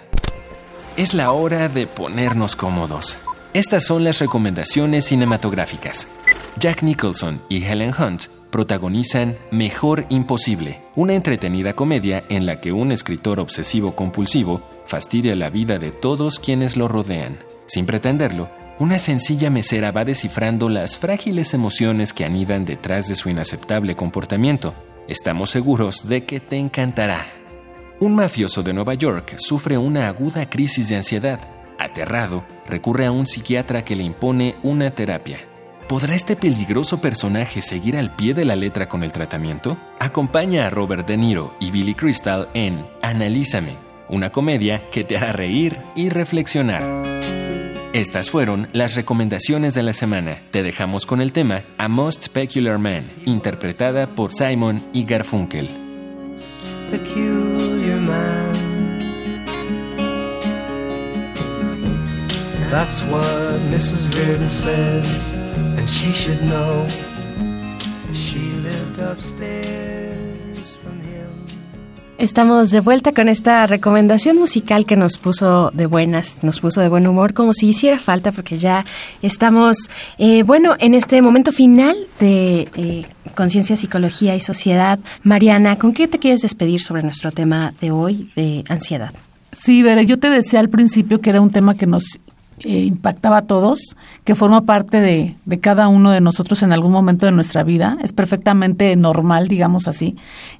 Es 0.95 1.13
la 1.13 1.33
hora 1.33 1.67
de 1.67 1.85
ponernos 1.85 2.55
cómodos. 2.55 3.17
Estas 3.53 3.83
son 3.85 4.05
las 4.05 4.19
recomendaciones 4.19 5.03
cinematográficas. 5.03 6.07
Jack 6.57 6.83
Nicholson 6.83 7.41
y 7.49 7.65
Helen 7.65 7.91
Hunt 7.99 8.32
protagonizan 8.53 9.35
Mejor 9.49 10.05
Imposible, 10.09 10.79
una 10.95 11.15
entretenida 11.15 11.73
comedia 11.73 12.23
en 12.29 12.45
la 12.45 12.61
que 12.61 12.71
un 12.71 12.91
escritor 12.91 13.39
obsesivo 13.39 13.95
compulsivo 13.95 14.61
fastidia 14.85 15.35
la 15.35 15.49
vida 15.49 15.79
de 15.79 15.89
todos 15.91 16.37
quienes 16.37 16.77
lo 16.77 16.87
rodean. 16.87 17.39
Sin 17.65 17.87
pretenderlo, 17.87 18.51
una 18.77 18.99
sencilla 18.99 19.49
mesera 19.49 19.91
va 19.91 20.05
descifrando 20.05 20.69
las 20.69 20.99
frágiles 20.99 21.55
emociones 21.55 22.13
que 22.13 22.25
anidan 22.25 22.63
detrás 22.63 23.07
de 23.07 23.15
su 23.15 23.27
inaceptable 23.29 23.95
comportamiento. 23.95 24.75
Estamos 25.07 25.49
seguros 25.49 26.07
de 26.07 26.23
que 26.25 26.39
te 26.39 26.57
encantará. 26.57 27.25
Un 27.99 28.13
mafioso 28.13 28.61
de 28.61 28.73
Nueva 28.73 28.93
York 28.93 29.33
sufre 29.39 29.79
una 29.79 30.07
aguda 30.07 30.47
crisis 30.47 30.89
de 30.89 30.97
ansiedad. 30.97 31.39
Aterrado, 31.79 32.45
recurre 32.69 33.07
a 33.07 33.11
un 33.11 33.25
psiquiatra 33.25 33.83
que 33.83 33.95
le 33.95 34.03
impone 34.03 34.57
una 34.61 34.91
terapia. 34.91 35.39
¿Podrá 35.87 36.15
este 36.15 36.35
peligroso 36.35 37.01
personaje 37.01 37.61
seguir 37.61 37.97
al 37.97 38.15
pie 38.15 38.33
de 38.33 38.45
la 38.45 38.55
letra 38.55 38.87
con 38.87 39.03
el 39.03 39.11
tratamiento? 39.11 39.77
Acompaña 39.99 40.65
a 40.65 40.69
Robert 40.69 41.07
De 41.07 41.17
Niro 41.17 41.55
y 41.59 41.71
Billy 41.71 41.93
Crystal 41.93 42.47
en 42.53 42.85
Analízame, 43.01 43.75
una 44.07 44.31
comedia 44.31 44.89
que 44.89 45.03
te 45.03 45.17
hará 45.17 45.33
reír 45.33 45.77
y 45.95 46.09
reflexionar. 46.09 46.83
Estas 47.93 48.29
fueron 48.29 48.69
las 48.71 48.95
recomendaciones 48.95 49.75
de 49.75 49.83
la 49.83 49.93
semana. 49.93 50.37
Te 50.51 50.63
dejamos 50.63 51.05
con 51.05 51.21
el 51.21 51.31
tema 51.31 51.61
A 51.77 51.87
Most 51.89 52.29
Peculiar 52.29 52.79
Man, 52.79 53.11
interpretada 53.25 54.07
por 54.07 54.31
Simon 54.31 54.83
y 54.93 55.03
Garfunkel. 55.03 55.69
That's 62.71 63.03
what 63.03 63.61
Mrs. 63.69 64.49
says, 64.49 65.42
and 65.83 65.89
she 65.89 66.13
should 66.13 66.41
know. 66.43 66.85
She 68.13 68.39
lived 68.63 68.99
upstairs. 68.99 70.13
Estamos 72.19 72.69
de 72.69 72.79
vuelta 72.79 73.11
con 73.11 73.27
esta 73.27 73.65
recomendación 73.67 74.37
musical 74.37 74.85
que 74.85 74.95
nos 74.95 75.17
puso 75.17 75.71
de 75.73 75.87
buenas, 75.87 76.37
nos 76.41 76.61
puso 76.61 76.79
de 76.79 76.87
buen 76.87 77.05
humor, 77.05 77.33
como 77.33 77.51
si 77.51 77.67
hiciera 77.67 77.99
falta, 77.99 78.31
porque 78.31 78.57
ya 78.57 78.85
estamos, 79.21 79.75
eh, 80.19 80.43
bueno, 80.43 80.75
en 80.79 80.93
este 80.93 81.21
momento 81.21 81.51
final 81.51 81.97
de 82.21 82.69
eh, 82.75 83.05
Conciencia, 83.35 83.75
Psicología 83.75 84.35
y 84.37 84.39
Sociedad. 84.39 84.99
Mariana, 85.23 85.77
¿con 85.77 85.93
qué 85.93 86.07
te 86.07 86.19
quieres 86.19 86.41
despedir 86.41 86.81
sobre 86.81 87.03
nuestro 87.03 87.31
tema 87.31 87.73
de 87.81 87.91
hoy 87.91 88.31
de 88.37 88.63
ansiedad? 88.69 89.11
Sí, 89.51 89.83
Veré, 89.83 90.05
yo 90.05 90.17
te 90.17 90.29
decía 90.29 90.59
al 90.59 90.69
principio 90.69 91.19
que 91.19 91.29
era 91.29 91.41
un 91.41 91.49
tema 91.49 91.75
que 91.75 91.87
nos 91.87 92.19
eh, 92.59 92.79
impactaba 92.79 93.37
a 93.37 93.41
todos, 93.43 93.95
que 94.23 94.35
forma 94.35 94.61
parte 94.61 95.01
de, 95.01 95.35
de, 95.45 95.59
cada 95.59 95.87
uno 95.87 96.11
de 96.11 96.21
nosotros 96.21 96.63
en 96.63 96.71
algún 96.71 96.91
momento 96.91 97.25
de 97.25 97.31
nuestra 97.31 97.63
vida. 97.63 97.97
Es 98.03 98.13
perfectamente 98.13 98.95
normal, 98.95 99.47
digamos 99.47 99.87
así, 99.87 100.15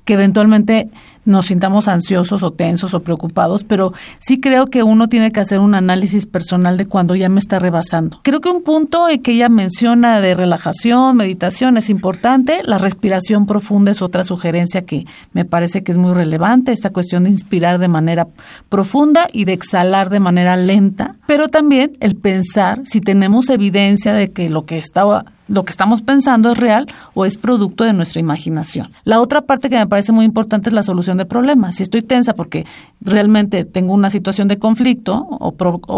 que 0.06 0.14
eventualmente 0.14 0.90
nos 1.26 1.48
sintamos 1.48 1.88
ansiosos 1.88 2.44
o 2.44 2.52
tensos 2.52 2.94
o 2.94 3.02
preocupados, 3.02 3.64
pero 3.64 3.94
sí 4.20 4.40
creo 4.40 4.68
que 4.68 4.84
uno 4.84 5.08
tiene 5.10 5.32
que 5.32 5.40
hacer 5.40 5.60
un 5.60 5.76
análisis 5.76 6.26
personal 6.26 6.78
de 6.78 6.86
cuando 6.86 7.16
ya 7.16 7.30
me 7.30 7.40
está 7.40 7.60
rebasando. 7.60 8.20
Creo 8.24 8.42
que 8.42 8.50
un 8.50 8.64
punto 8.64 9.08
que 9.24 9.34
ella 9.34 9.50
menciona 9.50 10.22
de 10.22 10.36
relajación, 10.36 11.18
meditación 11.18 11.78
es 11.78 11.90
importante, 11.90 12.62
la 12.64 12.78
respiración 12.78 13.46
profunda 13.46 13.92
es 13.92 14.02
otra 14.02 14.24
sugerencia 14.24 14.86
que 14.86 15.06
me 15.34 15.46
parece 15.46 15.84
que 15.84 15.92
es 15.92 15.98
muy 15.98 16.14
relevante, 16.14 16.72
esta 16.72 16.92
cuestión 16.92 17.24
de 17.24 17.30
inspirar 17.30 17.80
de 17.80 17.88
manera 17.88 18.28
profunda 18.70 19.28
y 19.32 19.46
de 19.46 19.54
exhalar 19.54 20.10
de 20.10 20.20
manera 20.20 20.58
lenta, 20.58 21.16
pero 21.28 21.48
también 21.50 21.92
el 22.00 22.16
pensar 22.16 22.82
si 22.86 23.02
tenemos 23.02 23.50
evidencia 23.50 24.14
de 24.14 24.32
que 24.32 24.50
lo 24.50 24.66
que 24.66 24.78
estaba 24.78 25.26
lo 25.48 25.66
que 25.66 25.72
estamos 25.72 26.02
pensando 26.02 26.52
es 26.52 26.58
real 26.58 26.88
o 27.14 27.26
es 27.26 27.38
producto 27.38 27.84
de 27.84 27.94
nuestra 27.94 28.20
imaginación. 28.20 28.90
La 29.04 29.20
otra 29.20 29.42
parte 29.42 29.70
que 29.70 29.78
me 29.78 29.88
parece 29.88 30.12
muy 30.12 30.26
importante 30.26 30.70
es 30.70 30.74
la 30.74 30.84
solución 30.84 31.18
de 31.18 31.26
problemas. 31.26 31.76
Si 31.76 31.84
estoy 31.84 32.02
tensa 32.02 32.34
porque 32.34 32.66
realmente 33.02 33.66
tengo 33.66 33.94
una 33.94 34.10
situación 34.10 34.48
de 34.48 34.58
conflicto 34.58 35.26
o, 35.30 35.52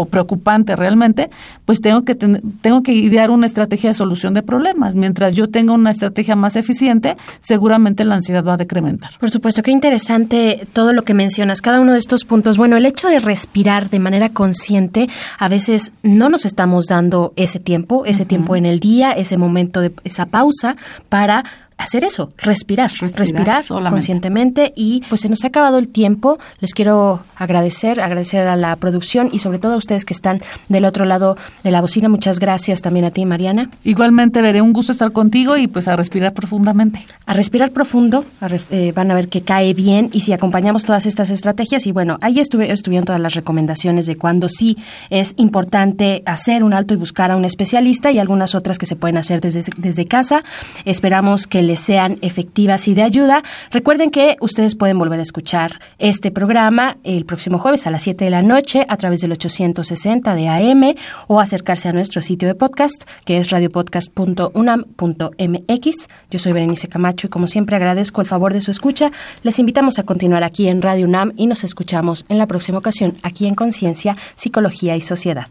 preocupante 0.06 0.76
realmente, 0.76 1.30
pues 1.64 1.80
tengo 1.80 2.02
que, 2.02 2.14
tengo 2.14 2.82
que 2.82 2.92
idear 2.92 3.30
una 3.30 3.46
estrategia 3.46 3.90
de 3.90 3.94
solución 3.94 4.34
de 4.34 4.42
problemas. 4.42 4.94
Mientras 4.94 5.34
yo 5.34 5.48
tenga 5.48 5.72
una 5.72 5.90
estrategia 5.90 6.36
más 6.36 6.56
eficiente, 6.56 7.16
seguramente 7.40 8.04
la 8.04 8.16
ansiedad 8.16 8.44
va 8.44 8.54
a 8.54 8.56
decrementar. 8.56 9.10
Por 9.18 9.30
supuesto, 9.30 9.62
qué 9.62 9.70
interesante 9.70 10.66
todo 10.72 10.92
lo 10.92 11.02
que 11.02 11.14
mencionas, 11.14 11.60
cada 11.60 11.80
uno 11.80 11.92
de 11.92 11.98
estos 11.98 12.24
puntos. 12.24 12.56
Bueno, 12.58 12.76
el 12.76 12.86
hecho 12.86 13.08
de 13.08 13.20
respirar 13.20 13.90
de 13.90 13.98
manera 13.98 14.30
consciente, 14.30 15.08
a 15.38 15.48
veces 15.48 15.92
no 16.02 16.28
nos 16.28 16.44
estamos 16.44 16.86
dando 16.86 17.32
ese 17.36 17.60
tiempo, 17.60 18.04
ese 18.04 18.24
tiempo 18.24 18.56
en 18.56 18.66
el 18.66 18.80
día, 18.80 19.12
ese 19.12 19.35
momento 19.38 19.80
de 19.80 19.92
esa 20.04 20.26
pausa 20.26 20.76
para 21.08 21.44
hacer 21.78 22.04
eso, 22.04 22.32
respirar, 22.38 22.90
respirar, 23.14 23.64
conscientemente 23.66 24.72
y 24.74 25.02
pues 25.08 25.20
se 25.20 25.28
nos 25.28 25.44
ha 25.44 25.48
acabado 25.48 25.78
el 25.78 25.88
tiempo. 25.88 26.38
Les 26.60 26.72
quiero 26.72 27.20
agradecer, 27.36 28.00
agradecer 28.00 28.46
a 28.46 28.56
la 28.56 28.76
producción 28.76 29.28
y 29.32 29.40
sobre 29.40 29.58
todo 29.58 29.74
a 29.74 29.76
ustedes 29.76 30.04
que 30.04 30.14
están 30.14 30.42
del 30.68 30.84
otro 30.84 31.04
lado 31.04 31.36
de 31.62 31.70
la 31.70 31.80
bocina. 31.80 32.08
Muchas 32.08 32.38
gracias 32.38 32.80
también 32.82 33.04
a 33.04 33.10
ti, 33.10 33.26
Mariana. 33.26 33.70
Igualmente, 33.84 34.40
veré 34.40 34.62
un 34.62 34.72
gusto 34.72 34.92
estar 34.92 35.12
contigo 35.12 35.56
y 35.56 35.66
pues 35.66 35.86
a 35.86 35.96
respirar 35.96 36.32
profundamente. 36.32 37.04
A 37.26 37.34
respirar 37.34 37.70
profundo, 37.72 38.24
eh, 38.70 38.92
van 38.94 39.10
a 39.10 39.14
ver 39.14 39.28
que 39.28 39.42
cae 39.42 39.74
bien 39.74 40.08
y 40.12 40.20
si 40.20 40.32
acompañamos 40.32 40.84
todas 40.84 41.06
estas 41.06 41.30
estrategias 41.30 41.86
y 41.86 41.92
bueno, 41.92 42.18
ahí 42.22 42.40
estuve, 42.40 42.72
estuvieron 42.72 43.04
todas 43.04 43.20
las 43.20 43.34
recomendaciones 43.34 44.06
de 44.06 44.16
cuando 44.16 44.48
sí 44.48 44.78
es 45.10 45.34
importante 45.36 46.22
hacer 46.24 46.64
un 46.64 46.72
alto 46.72 46.94
y 46.94 46.96
buscar 46.96 47.30
a 47.30 47.36
un 47.36 47.44
especialista 47.44 48.10
y 48.12 48.18
algunas 48.18 48.54
otras 48.54 48.78
que 48.78 48.86
se 48.86 48.96
pueden 48.96 49.18
hacer 49.18 49.40
desde, 49.40 49.62
desde 49.76 50.06
casa. 50.06 50.42
Esperamos 50.84 51.46
que 51.46 51.65
les 51.66 51.80
sean 51.80 52.16
efectivas 52.22 52.88
y 52.88 52.94
de 52.94 53.02
ayuda. 53.02 53.42
Recuerden 53.70 54.10
que 54.10 54.38
ustedes 54.40 54.74
pueden 54.74 54.98
volver 54.98 55.18
a 55.18 55.22
escuchar 55.22 55.80
este 55.98 56.30
programa 56.30 56.96
el 57.04 57.26
próximo 57.26 57.58
jueves 57.58 57.86
a 57.86 57.90
las 57.90 58.02
7 58.02 58.24
de 58.24 58.30
la 58.30 58.40
noche 58.42 58.86
a 58.88 58.96
través 58.96 59.20
del 59.20 59.32
860 59.32 60.34
de 60.34 60.48
AM 60.48 60.94
o 61.26 61.40
acercarse 61.40 61.88
a 61.88 61.92
nuestro 61.92 62.22
sitio 62.22 62.48
de 62.48 62.54
podcast 62.54 63.02
que 63.24 63.38
es 63.38 63.50
radiopodcast.unam.mx. 63.50 66.08
Yo 66.30 66.38
soy 66.38 66.52
Berenice 66.52 66.88
Camacho 66.88 67.26
y 67.26 67.30
como 67.30 67.48
siempre 67.48 67.76
agradezco 67.76 68.20
el 68.20 68.26
favor 68.26 68.52
de 68.52 68.60
su 68.60 68.70
escucha. 68.70 69.10
Les 69.42 69.58
invitamos 69.58 69.98
a 69.98 70.02
continuar 70.04 70.44
aquí 70.44 70.68
en 70.68 70.82
Radio 70.82 71.06
UNAM 71.06 71.32
y 71.36 71.46
nos 71.46 71.64
escuchamos 71.64 72.26
en 72.28 72.36
la 72.38 72.46
próxima 72.46 72.78
ocasión 72.78 73.16
aquí 73.22 73.46
en 73.46 73.54
Conciencia, 73.54 74.16
Psicología 74.36 74.96
y 74.96 75.00
Sociedad. 75.00 75.46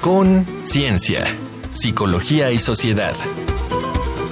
Conciencia, 0.00 1.24
Psicología 1.72 2.50
y 2.50 2.58
Sociedad. 2.58 3.14